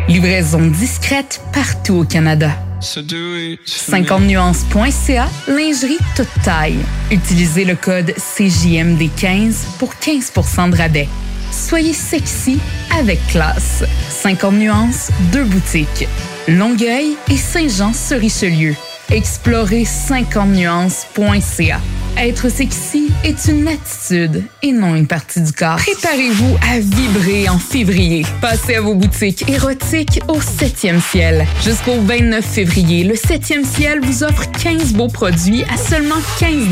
Livraison 0.08 0.66
discrète 0.66 1.40
partout 1.52 1.94
au 1.94 2.04
Canada. 2.04 2.50
50nuances.ca, 2.80 5.28
lingerie 5.48 5.98
toute 6.16 6.28
taille. 6.42 6.78
Utilisez 7.10 7.64
le 7.64 7.76
code 7.76 8.10
CJMD15 8.10 9.78
pour 9.78 9.94
15% 9.94 10.70
de 10.70 10.76
rabais. 10.76 11.08
Soyez 11.50 11.94
sexy 11.94 12.58
avec 12.98 13.24
classe. 13.28 13.84
50 14.10 14.54
nuances, 14.54 15.10
deux 15.32 15.44
boutiques. 15.44 16.08
Longueuil 16.48 17.16
et 17.30 17.36
Saint-Jean-sur-Richelieu. 17.36 18.74
Explorez 19.10 19.84
50nuances.ca. 19.84 21.80
Être 22.16 22.48
sexy 22.48 23.10
est 23.24 23.46
une 23.50 23.66
attitude 23.66 24.44
et 24.62 24.72
non 24.72 24.94
une 24.94 25.06
partie 25.06 25.40
du 25.40 25.52
corps. 25.52 25.76
Préparez-vous 25.76 26.56
à 26.62 26.78
vibrer 26.78 27.48
en 27.48 27.58
février. 27.58 28.24
Passez 28.40 28.76
à 28.76 28.80
vos 28.80 28.94
boutiques 28.94 29.48
érotiques 29.48 30.20
au 30.28 30.38
7e 30.38 31.00
ciel. 31.00 31.44
Jusqu'au 31.62 32.00
29 32.00 32.44
février, 32.44 33.04
le 33.04 33.14
7e 33.14 33.64
ciel 33.64 34.00
vous 34.00 34.22
offre 34.22 34.50
15 34.62 34.92
beaux 34.92 35.08
produits 35.08 35.64
à 35.64 35.76
seulement 35.76 36.14
15 36.38 36.68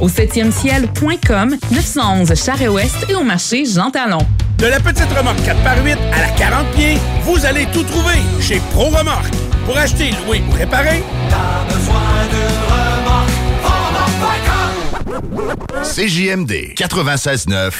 Au 0.00 0.08
7e 0.08 0.52
ciel.com, 0.52 1.56
911 1.72 2.34
Charest-Ouest 2.34 2.96
et 3.08 3.14
au 3.14 3.24
marché 3.24 3.64
Jean 3.64 3.90
Talon. 3.90 4.24
De 4.58 4.66
la 4.66 4.80
petite 4.80 5.12
remorque 5.12 5.40
4x8 5.40 5.96
à 6.14 6.20
la 6.20 6.28
40 6.38 6.66
pieds, 6.72 6.96
vous 7.24 7.44
allez 7.44 7.66
tout 7.72 7.82
trouver 7.82 8.16
chez 8.40 8.60
Pro 8.70 8.84
Remorque. 8.84 9.45
Pour 9.66 9.76
acheter, 9.76 10.12
louer 10.24 10.42
ou 10.48 10.52
réparer, 10.52 11.02
T'as 11.28 11.64
besoin 11.74 12.00
d'une 12.30 12.60
remorque, 12.70 13.30
CJMD 15.82 16.74
96.9 16.76 17.72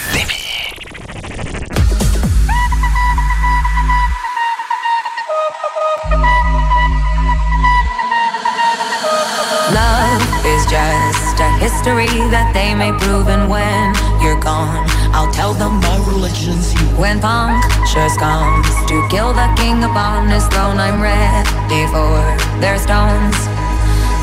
Love 9.73 10.23
is 10.45 10.67
just 10.67 11.41
a 11.41 11.51
history 11.59 12.07
that 12.31 12.51
they 12.53 12.75
may 12.75 12.93
prove, 12.99 13.29
and 13.29 13.49
when 13.49 13.95
you're 14.23 14.41
gone, 14.41 14.87
I'll 15.17 15.33
tell 15.33 15.55
them 15.55 15.81
my 15.81 15.97
religion's 16.07 16.75
you. 16.75 16.87
When 17.01 17.19
punctures 17.21 18.17
comes 18.19 18.69
to 18.85 18.97
kill 19.09 19.33
the 19.33 19.49
king 19.57 19.83
upon 19.83 20.29
his 20.29 20.47
throne, 20.49 20.77
I'm 20.77 21.01
ready 21.01 21.89
for 21.89 22.21
their 22.61 22.77
stones. 22.77 23.39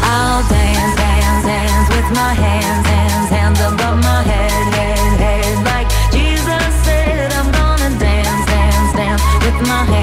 I'll 0.05 0.45
dance, 0.45 0.95
dance, 0.95 1.45
dance 1.49 1.89
with 1.89 2.09
my 2.13 2.33
hands, 2.37 2.85
hands, 2.85 3.29
hands 3.33 3.59
above 3.59 3.97
my 4.05 4.21
head, 4.21 4.53
head, 4.77 5.17
head. 5.17 5.65
Like 5.65 5.89
Jesus 6.13 6.61
said, 6.85 7.33
I'm 7.33 7.49
gonna 7.51 7.89
dance, 7.97 8.45
dance, 8.45 8.93
dance 8.93 9.23
with 9.41 9.67
my 9.67 9.81
hands, 9.81 9.89
hands, 9.89 10.02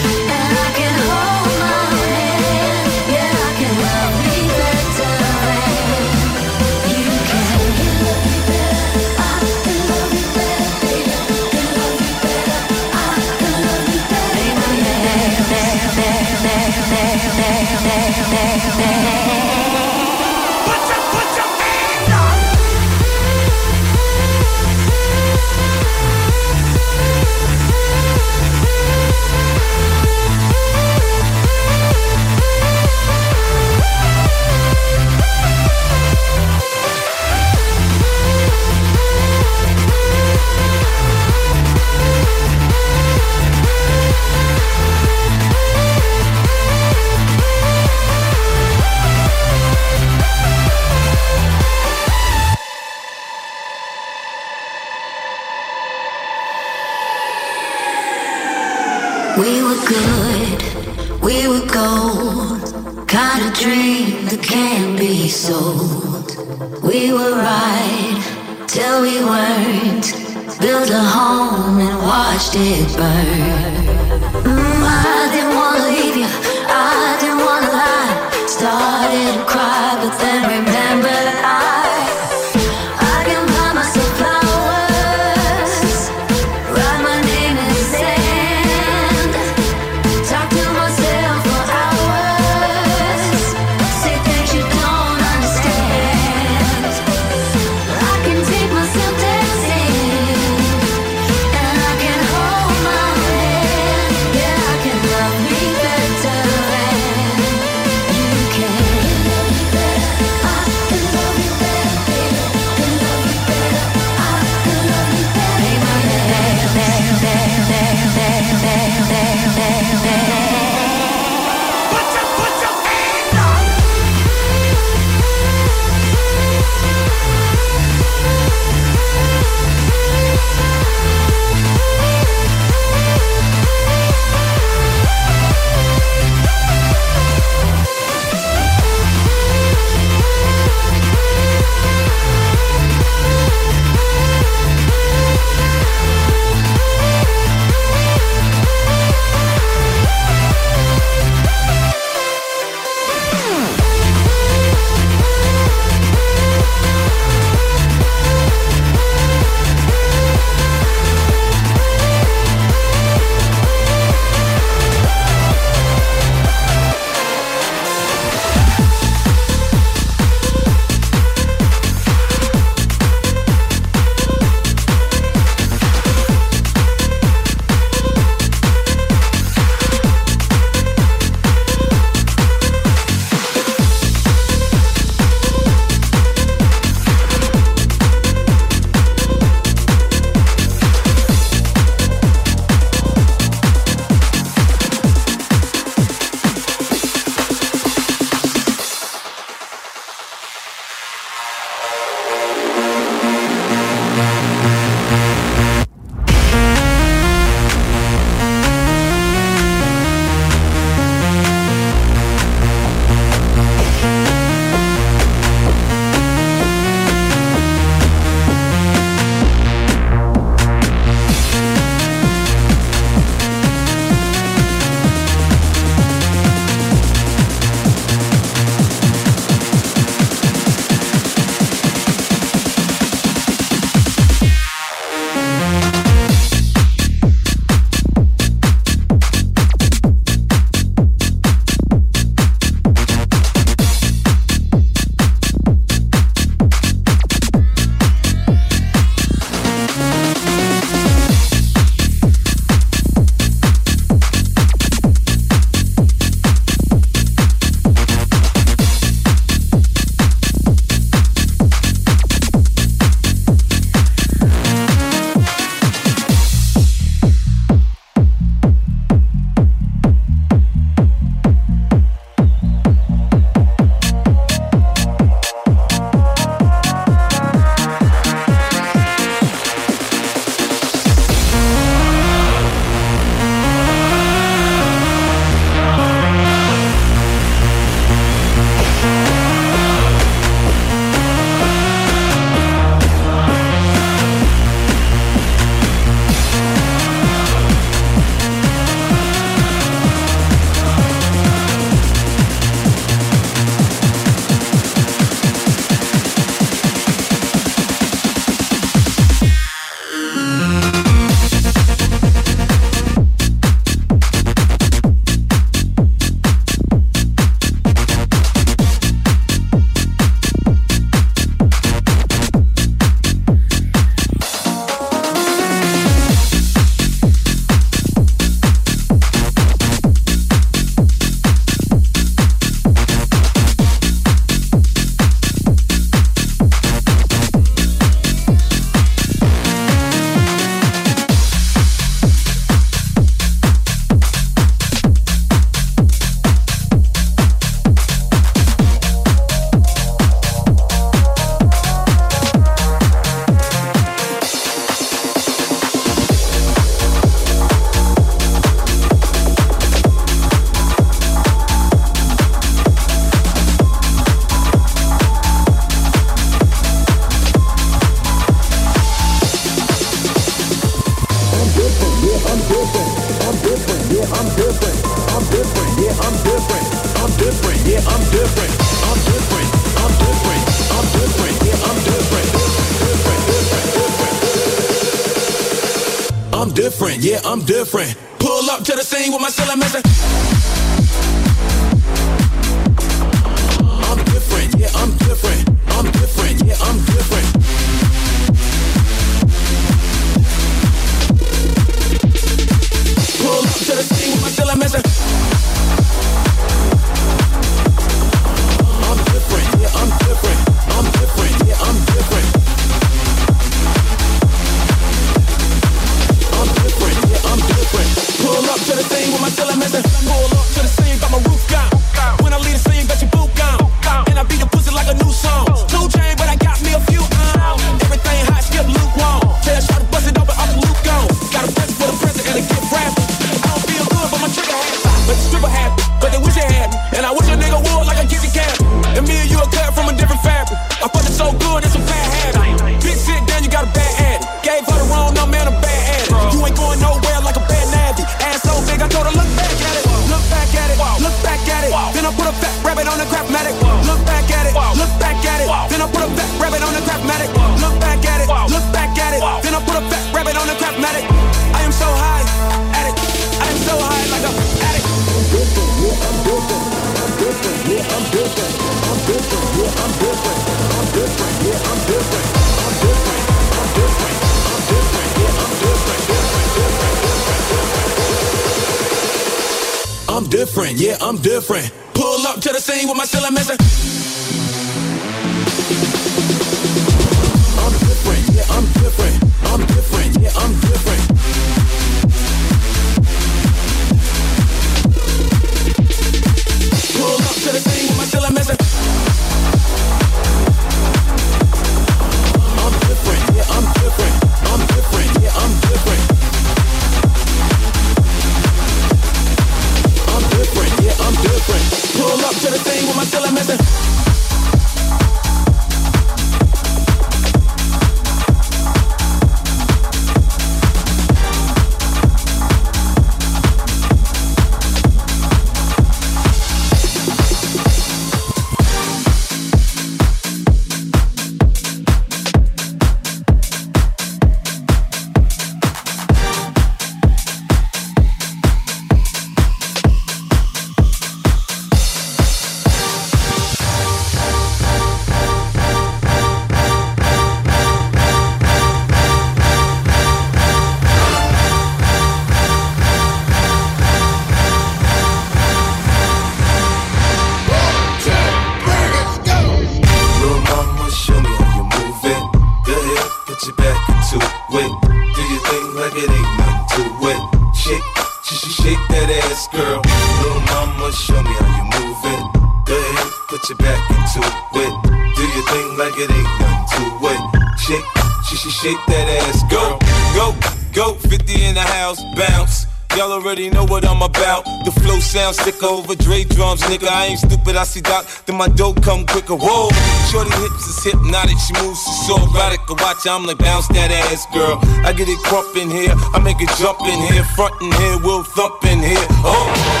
down, 585.57 585.83
over 585.83 586.15
Dre 586.15 586.43
drums, 586.43 586.81
nigga. 586.83 587.07
I 587.07 587.27
ain't 587.27 587.39
stupid, 587.39 587.75
I 587.75 587.83
see 587.83 588.01
Doc, 588.01 588.25
then 588.45 588.57
my 588.57 588.67
dope 588.67 589.01
come 589.03 589.25
quicker. 589.25 589.55
Whoa, 589.55 589.89
shorty 590.31 590.51
hips 590.61 590.87
is 590.87 591.03
hypnotic, 591.03 591.57
she 591.59 591.73
moves, 591.81 591.99
she's 592.03 592.27
so 592.27 592.37
erotic. 592.37 592.79
I 592.89 592.93
watch, 593.01 593.27
I'm 593.27 593.45
like 593.45 593.57
bounce 593.57 593.87
that 593.89 594.11
ass, 594.11 594.45
girl. 594.53 594.79
I 595.05 595.13
get 595.13 595.27
it 595.27 595.39
crump 595.39 595.75
in 595.75 595.89
here, 595.89 596.13
I 596.33 596.39
make 596.39 596.61
it 596.61 596.69
jump 596.77 597.01
in 597.01 597.19
here, 597.33 597.43
front 597.55 597.75
in 597.81 597.91
here, 597.91 598.17
we'll 598.23 598.43
thump 598.43 598.83
in 598.85 598.99
here. 598.99 599.27
Oh. 599.43 600.00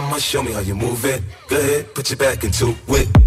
mama, 0.00 0.20
show 0.20 0.42
me 0.42 0.52
how 0.52 0.60
you 0.60 0.74
move 0.74 1.04
it. 1.04 1.22
Go 1.48 1.56
ahead, 1.58 1.94
put 1.94 2.10
your 2.10 2.18
back 2.18 2.44
into 2.44 2.74
it. 2.88 3.17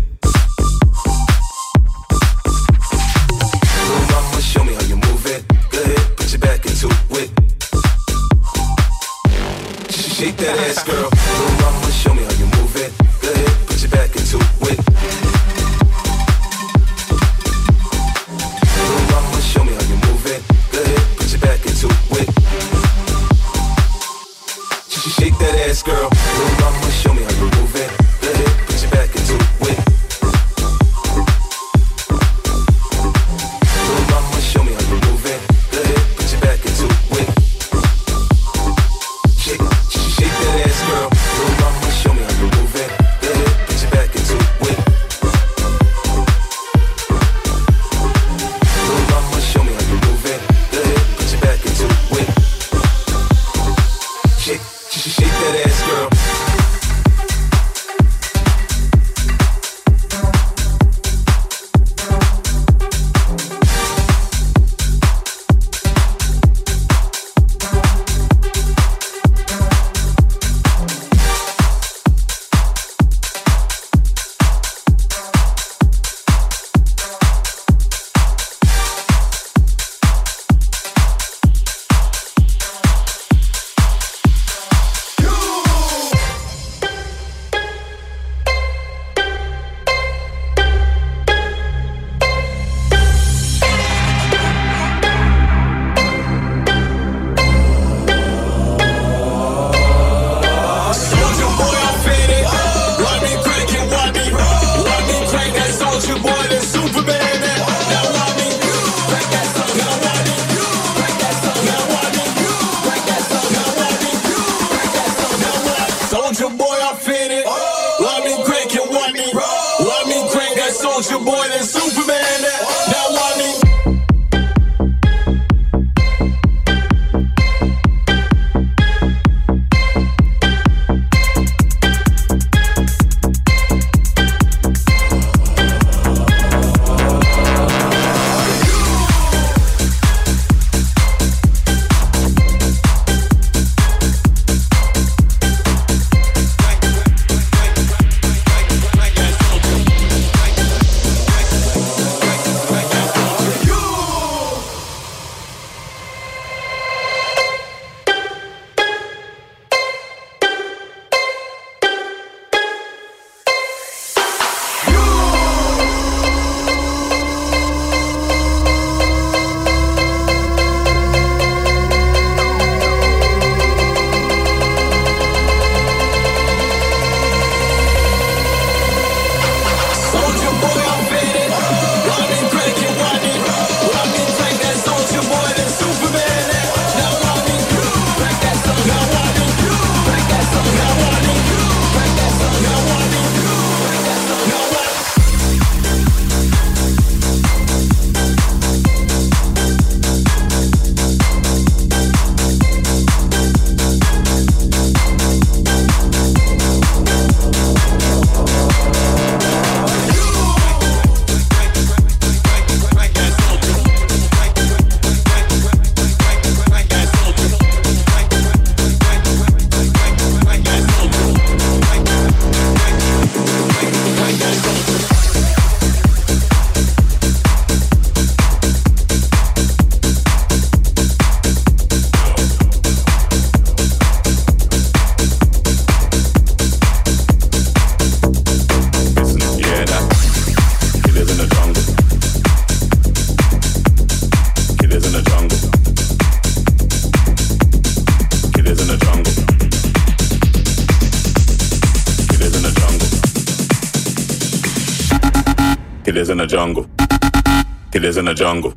He 258.02 258.08
in 258.08 258.28
a 258.28 258.34
jungle. 258.34 258.74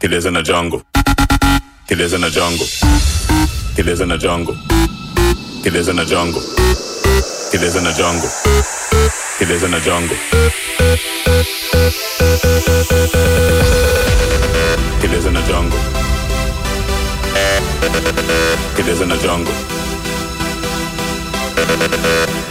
He 0.00 0.06
in 0.06 0.36
a 0.36 0.42
jungle. 0.44 0.82
He 1.88 1.94
in 1.94 2.22
a 2.22 2.30
jungle. 2.30 2.66
He 3.74 3.82
in 3.82 4.12
a 4.12 4.16
jungle. 4.16 4.54
He 5.64 5.70
in 5.70 5.98
a 5.98 6.04
jungle. 6.06 6.42
He 7.50 7.58
in 7.58 7.84
a 7.84 7.92
jungle. 7.92 8.30
He 9.40 9.44
in 9.44 9.74
a 9.74 9.80
jungle. 9.80 10.16
He 15.00 15.06
in 15.16 15.36
a 15.36 15.42
jungle. 15.42 15.78
He 18.76 19.02
in 19.02 19.10
a 19.10 19.18
jungle. 19.18 19.54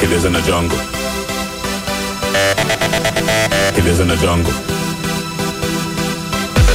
He 0.02 0.16
in 0.28 0.36
a 0.36 0.42
jungle. 0.42 0.80
He 3.74 4.02
in 4.02 4.12
a 4.12 4.18
jungle. 4.18 4.81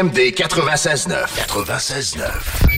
CJMD 0.00 0.32
96.9. 0.32 1.26
96.9. 1.46 2.69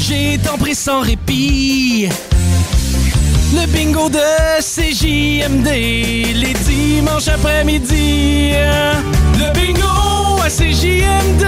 J'ai 0.00 0.38
tant 0.38 0.56
pris 0.56 0.76
sans 0.76 1.00
répit. 1.00 2.08
Le 3.52 3.66
bingo 3.66 4.08
de 4.08 4.20
CJMD, 4.60 5.66
les 5.66 6.54
dimanches 6.64 7.26
après-midi. 7.26 8.52
Le 9.36 9.52
bingo 9.52 10.40
à 10.44 10.48
CJMD. 10.48 11.44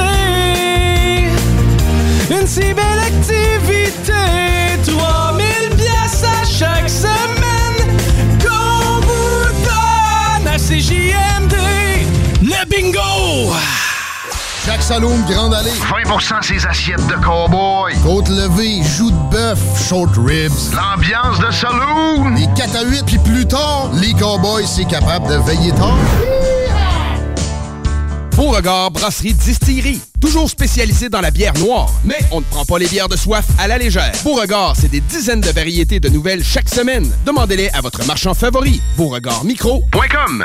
Une 2.31 2.47
si 2.49 2.75
belle 2.75 3.03
activité, 3.07 4.13
3000 4.85 5.47
pièces 5.77 6.25
à 6.25 6.45
chaque 6.45 6.91
semaine 6.91 7.97
qu'on 8.43 9.01
vous 9.07 9.47
donne 9.63 10.49
à 10.53 10.59
CJMD. 10.59 11.55
Le 12.43 12.69
bingo! 12.69 13.55
Jacques 14.67 14.83
Saloon, 14.83 15.21
Grande 15.31 15.55
Allée. 15.55 15.71
20% 15.71 16.43
ses 16.43 16.67
assiettes 16.67 17.07
de 17.07 17.15
cowboy. 17.25 17.95
Côte 18.03 18.29
levée, 18.29 18.83
joues 18.83 19.13
de 19.13 19.31
bœuf, 19.31 19.59
short 19.89 20.11
ribs. 20.17 20.75
L'ambiance 20.75 21.39
de 21.39 21.53
saloon. 21.53 22.35
Les 22.35 22.49
4 22.57 22.77
à 22.77 22.83
8, 22.83 23.05
puis 23.07 23.19
plus 23.19 23.47
tard, 23.47 23.91
les 23.95 24.13
cowboys, 24.15 24.67
c'est 24.67 24.85
capable 24.87 25.29
de 25.29 25.37
veiller 25.37 25.71
tard. 25.71 25.97
Beauregard 28.33 28.91
Brasserie 28.91 29.35
Distillerie. 29.35 30.01
Toujours 30.21 30.51
spécialisé 30.51 31.09
dans 31.09 31.21
la 31.21 31.31
bière 31.31 31.55
noire, 31.59 31.89
mais 32.05 32.19
on 32.33 32.41
ne 32.41 32.45
prend 32.47 32.65
pas 32.65 32.79
les 32.79 32.89
bières 32.89 33.09
de 33.09 33.17
soif 33.17 33.45
à 33.61 33.69
la 33.69 33.79
légère. 33.79 34.13
Beauregard, 34.25 34.75
c'est 34.77 34.91
des 34.91 35.01
dizaines 35.01 35.43
de 35.43 35.51
variétés 35.51 36.01
de 36.01 36.09
nouvelles 36.09 36.43
chaque 36.43 36.69
semaine. 36.69 37.09
Demandez-les 37.25 37.69
à 37.71 37.81
votre 37.83 38.05
marchand 38.05 38.35
favori. 38.35 38.83
Beauregardmicro.com 38.97 40.45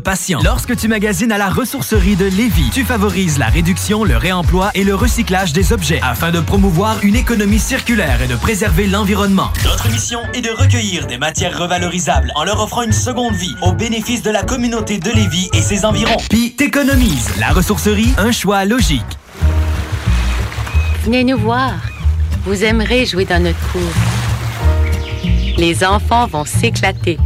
patients. 0.01 0.39
Lorsque 0.43 0.75
tu 0.75 0.87
magasines 0.87 1.31
à 1.31 1.37
la 1.37 1.49
ressourcerie 1.49 2.15
de 2.15 2.25
Lévis, 2.25 2.69
tu 2.73 2.83
favorises 2.83 3.37
la 3.37 3.47
réduction, 3.47 4.03
le 4.03 4.17
réemploi 4.17 4.71
et 4.73 4.83
le 4.83 4.95
recyclage 4.95 5.53
des 5.53 5.71
objets 5.71 5.99
afin 6.03 6.31
de 6.31 6.39
promouvoir 6.39 6.97
une 7.03 7.15
économie 7.15 7.59
circulaire 7.59 8.21
et 8.21 8.27
de 8.27 8.35
préserver 8.35 8.87
l'environnement. 8.87 9.49
Notre 9.63 9.89
mission 9.89 10.19
est 10.33 10.41
de 10.41 10.49
recueillir 10.49 11.07
des 11.07 11.17
matières 11.17 11.57
revalorisables 11.57 12.31
en 12.35 12.43
leur 12.43 12.61
offrant 12.61 12.83
une 12.83 12.91
seconde 12.91 13.35
vie 13.35 13.55
au 13.61 13.71
bénéfice 13.71 14.21
de 14.21 14.31
la 14.31 14.43
communauté 14.43 14.97
de 14.97 15.11
Lévis 15.11 15.49
et 15.53 15.61
ses 15.61 15.85
environs. 15.85 16.17
Puis 16.29 16.53
t'économises. 16.55 17.29
La 17.39 17.49
ressourcerie, 17.49 18.13
un 18.17 18.31
choix 18.31 18.65
logique. 18.65 19.01
Venez 21.03 21.23
nous 21.23 21.37
voir. 21.37 21.73
Vous 22.45 22.63
aimerez 22.63 23.05
jouer 23.05 23.25
dans 23.25 23.41
notre 23.41 23.59
cour. 23.71 23.81
Les 25.57 25.83
enfants 25.83 26.27
vont 26.27 26.45
s'éclater. 26.45 27.17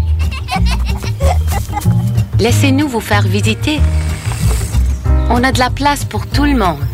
Laissez-nous 2.46 2.88
vous 2.88 3.00
faire 3.00 3.24
visiter. 3.24 3.80
On 5.32 5.44
a 5.44 5.52
de 5.52 5.58
la 5.58 5.72
place 5.72 6.06
pour 6.06 6.28
tout 6.28 6.44
le 6.44 6.56
monde. 6.56 6.86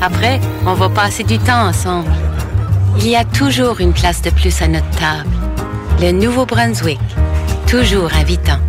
Après, 0.00 0.38
on 0.64 0.74
va 0.74 0.88
passer 0.88 1.24
du 1.24 1.36
temps 1.40 1.66
ensemble. 1.66 2.12
Il 2.98 3.08
y 3.08 3.16
a 3.16 3.24
toujours 3.24 3.80
une 3.80 3.92
place 3.92 4.22
de 4.22 4.30
plus 4.30 4.62
à 4.62 4.68
notre 4.68 4.88
table. 4.90 5.28
Le 6.00 6.12
Nouveau-Brunswick. 6.12 7.00
Toujours 7.66 8.14
invitant. 8.14 8.60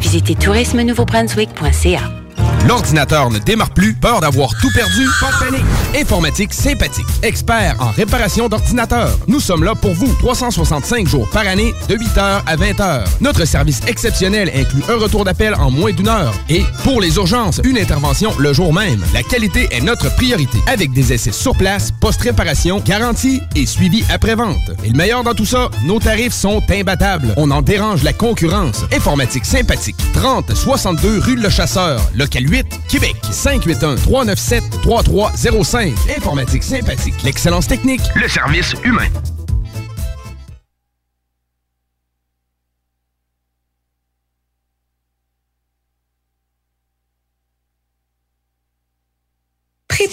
Visitez 0.00 0.34
tourisme-nouveau-brunswick.ca. 0.34 2.25
L'ordinateur 2.66 3.30
ne 3.30 3.38
démarre 3.38 3.70
plus, 3.70 3.94
peur 3.94 4.20
d'avoir 4.20 4.50
tout 4.60 4.70
perdu? 4.74 5.06
Pas 5.20 5.30
de 5.30 5.50
panique! 5.50 5.64
Informatique 5.96 6.52
sympathique, 6.52 7.06
expert 7.22 7.76
en 7.78 7.90
réparation 7.92 8.48
d'ordinateurs. 8.48 9.16
Nous 9.28 9.38
sommes 9.38 9.62
là 9.62 9.74
pour 9.76 9.94
vous, 9.94 10.12
365 10.18 11.06
jours 11.06 11.28
par 11.30 11.46
année, 11.46 11.74
de 11.88 11.94
8h 11.94 12.42
à 12.44 12.56
20h. 12.56 13.04
Notre 13.20 13.44
service 13.44 13.82
exceptionnel 13.86 14.50
inclut 14.52 14.82
un 14.88 14.96
retour 14.96 15.24
d'appel 15.24 15.54
en 15.54 15.70
moins 15.70 15.92
d'une 15.92 16.08
heure. 16.08 16.34
Et 16.48 16.64
pour 16.82 17.00
les 17.00 17.14
urgences, 17.16 17.60
une 17.62 17.78
intervention 17.78 18.32
le 18.36 18.52
jour 18.52 18.72
même. 18.72 19.04
La 19.14 19.22
qualité 19.22 19.68
est 19.70 19.80
notre 19.80 20.12
priorité, 20.16 20.58
avec 20.66 20.92
des 20.92 21.12
essais 21.12 21.30
sur 21.30 21.56
place, 21.56 21.92
post-réparation, 21.92 22.80
garantie 22.84 23.40
et 23.54 23.66
suivi 23.66 24.04
après-vente. 24.10 24.72
Et 24.82 24.88
le 24.88 24.96
meilleur 24.96 25.22
dans 25.22 25.34
tout 25.34 25.46
ça, 25.46 25.70
nos 25.84 26.00
tarifs 26.00 26.34
sont 26.34 26.60
imbattables. 26.68 27.32
On 27.36 27.52
en 27.52 27.62
dérange 27.62 28.02
la 28.02 28.12
concurrence. 28.12 28.84
Informatique 28.92 29.44
sympathique, 29.44 29.96
30 30.14 30.52
62 30.52 31.20
rue 31.20 31.36
Le 31.36 31.48
Chasseur, 31.48 32.00
local 32.16 32.42
8, 32.48 32.55
Québec. 32.88 33.16
581-397-3305. 33.30 35.92
Informatique 36.16 36.62
sympathique. 36.62 37.22
L'excellence 37.24 37.66
technique. 37.66 38.02
Le 38.14 38.28
service 38.28 38.74
humain. 38.84 39.08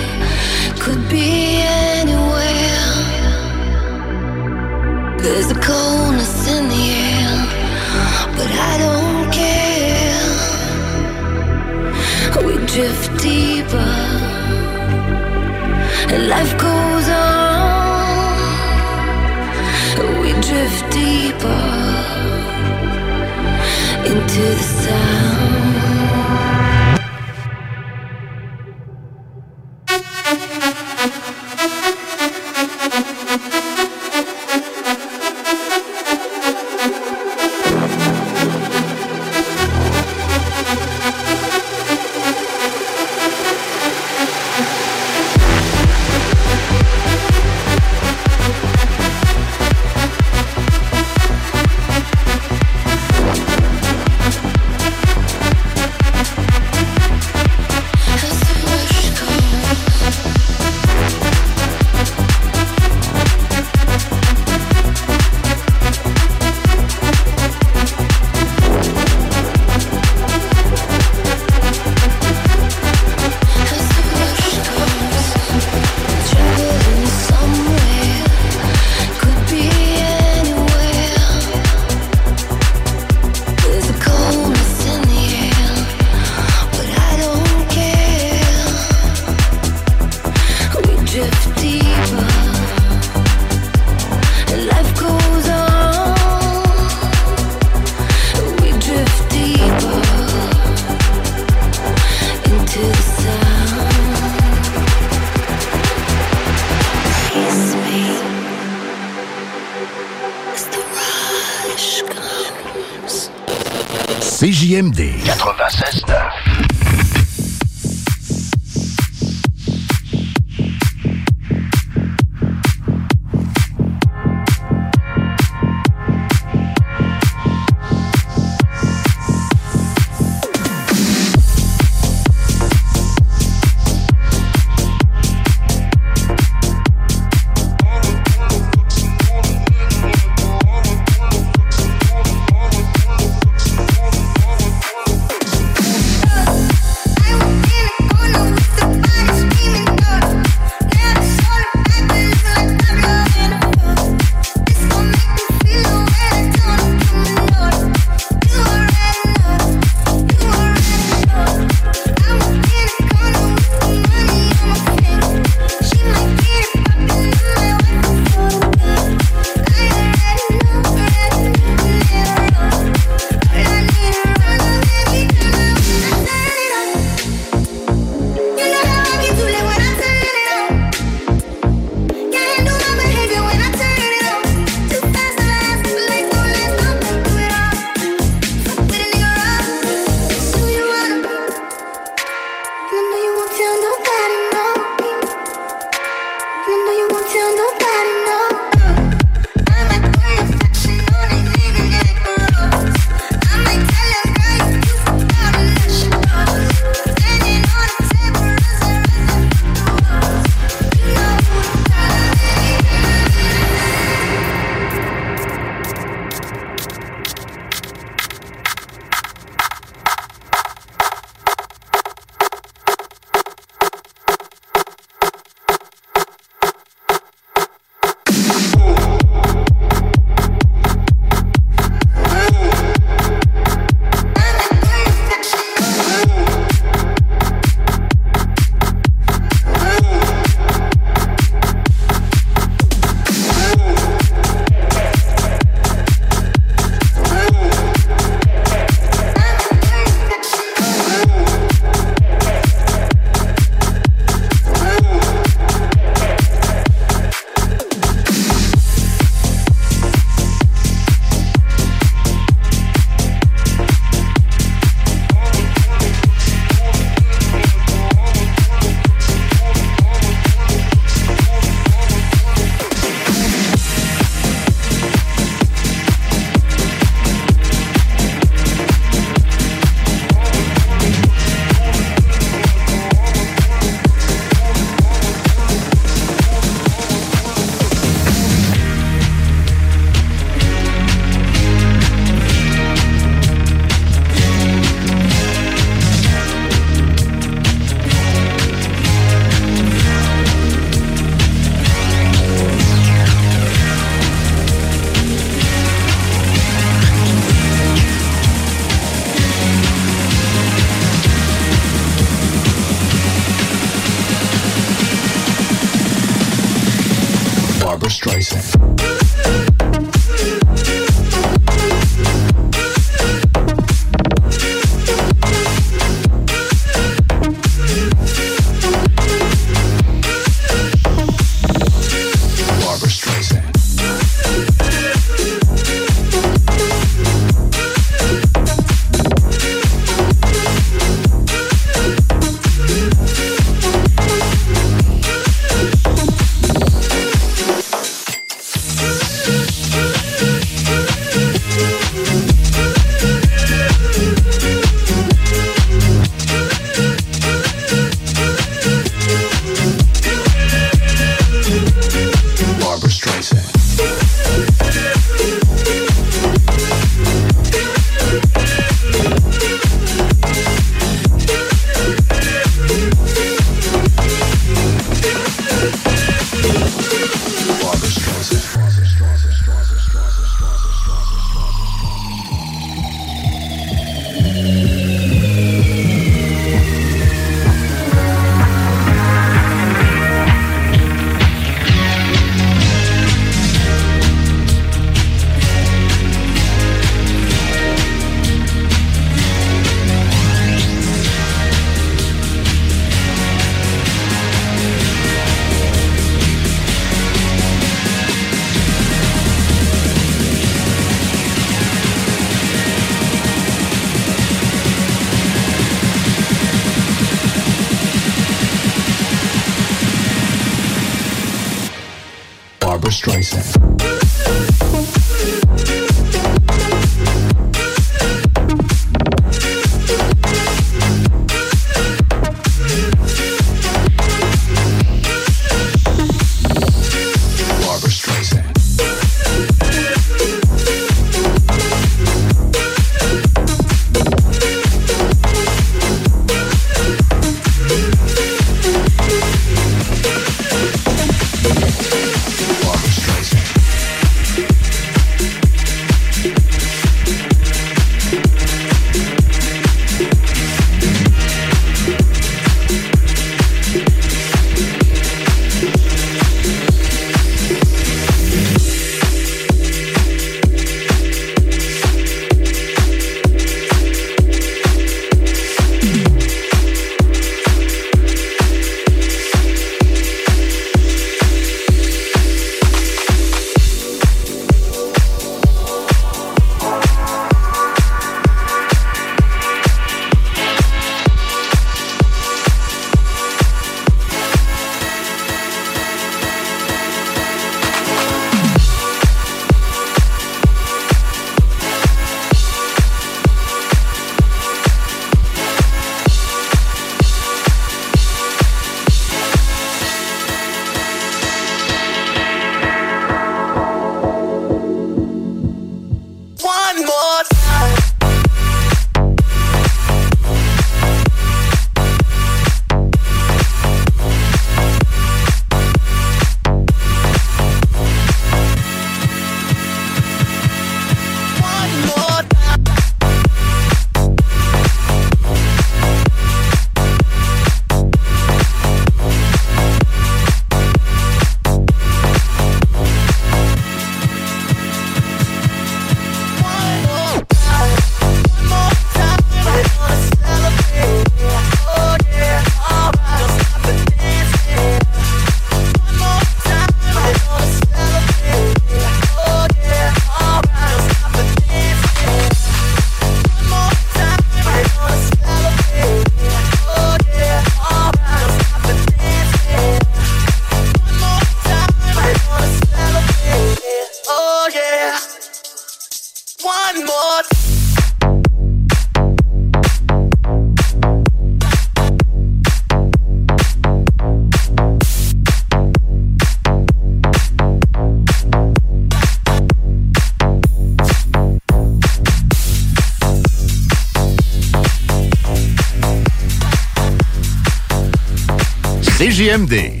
CJMD. 599.41 600.00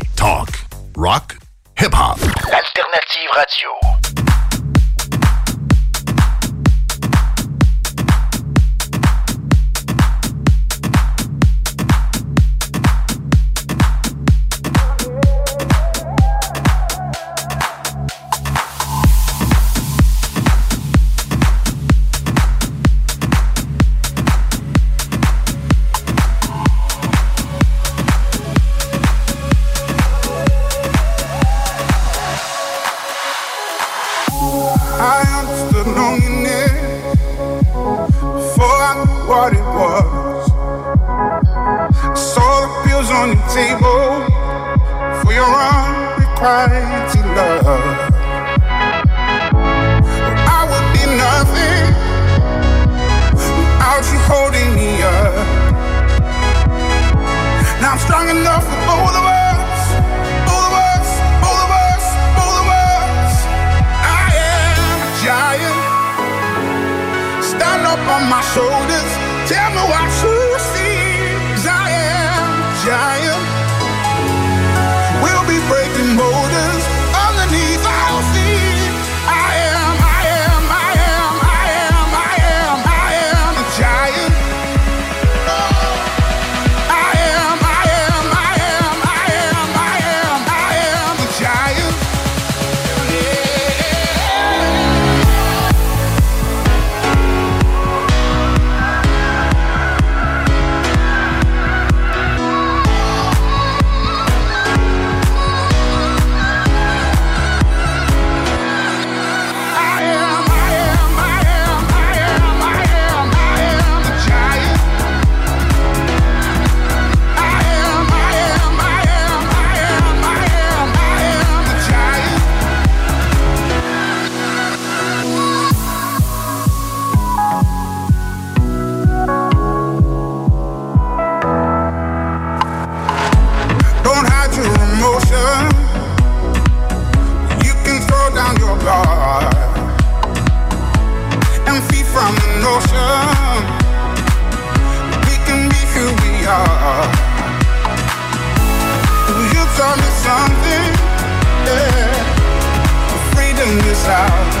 Out. 154.07 154.60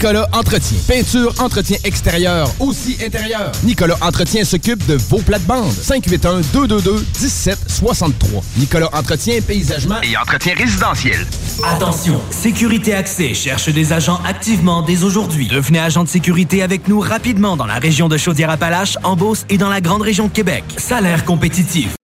Nicolas 0.00 0.28
Entretien. 0.32 0.78
Peinture, 0.86 1.34
entretien 1.40 1.76
extérieur, 1.82 2.48
aussi 2.60 2.96
intérieur. 3.04 3.50
Nicolas 3.64 3.96
Entretien 4.00 4.44
s'occupe 4.44 4.86
de 4.86 4.94
vos 4.94 5.20
plates-bandes. 5.20 5.72
581-222-1763. 5.72 8.44
Nicolas 8.58 8.90
Entretien, 8.92 9.40
paysagement 9.40 10.00
et 10.02 10.16
entretien 10.16 10.54
résidentiel. 10.54 11.26
Attention, 11.64 12.20
Sécurité 12.30 12.94
Accès 12.94 13.34
cherche 13.34 13.70
des 13.70 13.92
agents 13.92 14.20
activement 14.24 14.82
dès 14.82 15.02
aujourd'hui. 15.02 15.48
Devenez 15.48 15.80
agent 15.80 16.04
de 16.04 16.08
sécurité 16.08 16.62
avec 16.62 16.86
nous 16.86 17.00
rapidement 17.00 17.56
dans 17.56 17.66
la 17.66 17.80
région 17.80 18.08
de 18.08 18.16
Chaudière-Appalaches, 18.16 18.98
en 19.02 19.16
Beauce 19.16 19.46
et 19.48 19.58
dans 19.58 19.68
la 19.68 19.80
grande 19.80 20.02
région 20.02 20.28
de 20.28 20.32
Québec. 20.32 20.62
Salaire 20.76 21.24
compétitif. 21.24 21.96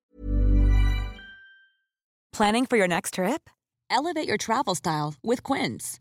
Planning 2.37 2.66
for 2.69 2.77
your 2.77 2.89
next 2.89 3.15
trip? 3.15 3.49
Elevate 3.89 4.27
your 4.27 4.39
travel 4.39 4.75
style 4.75 5.12
with 5.23 5.45
Quince. 5.45 6.01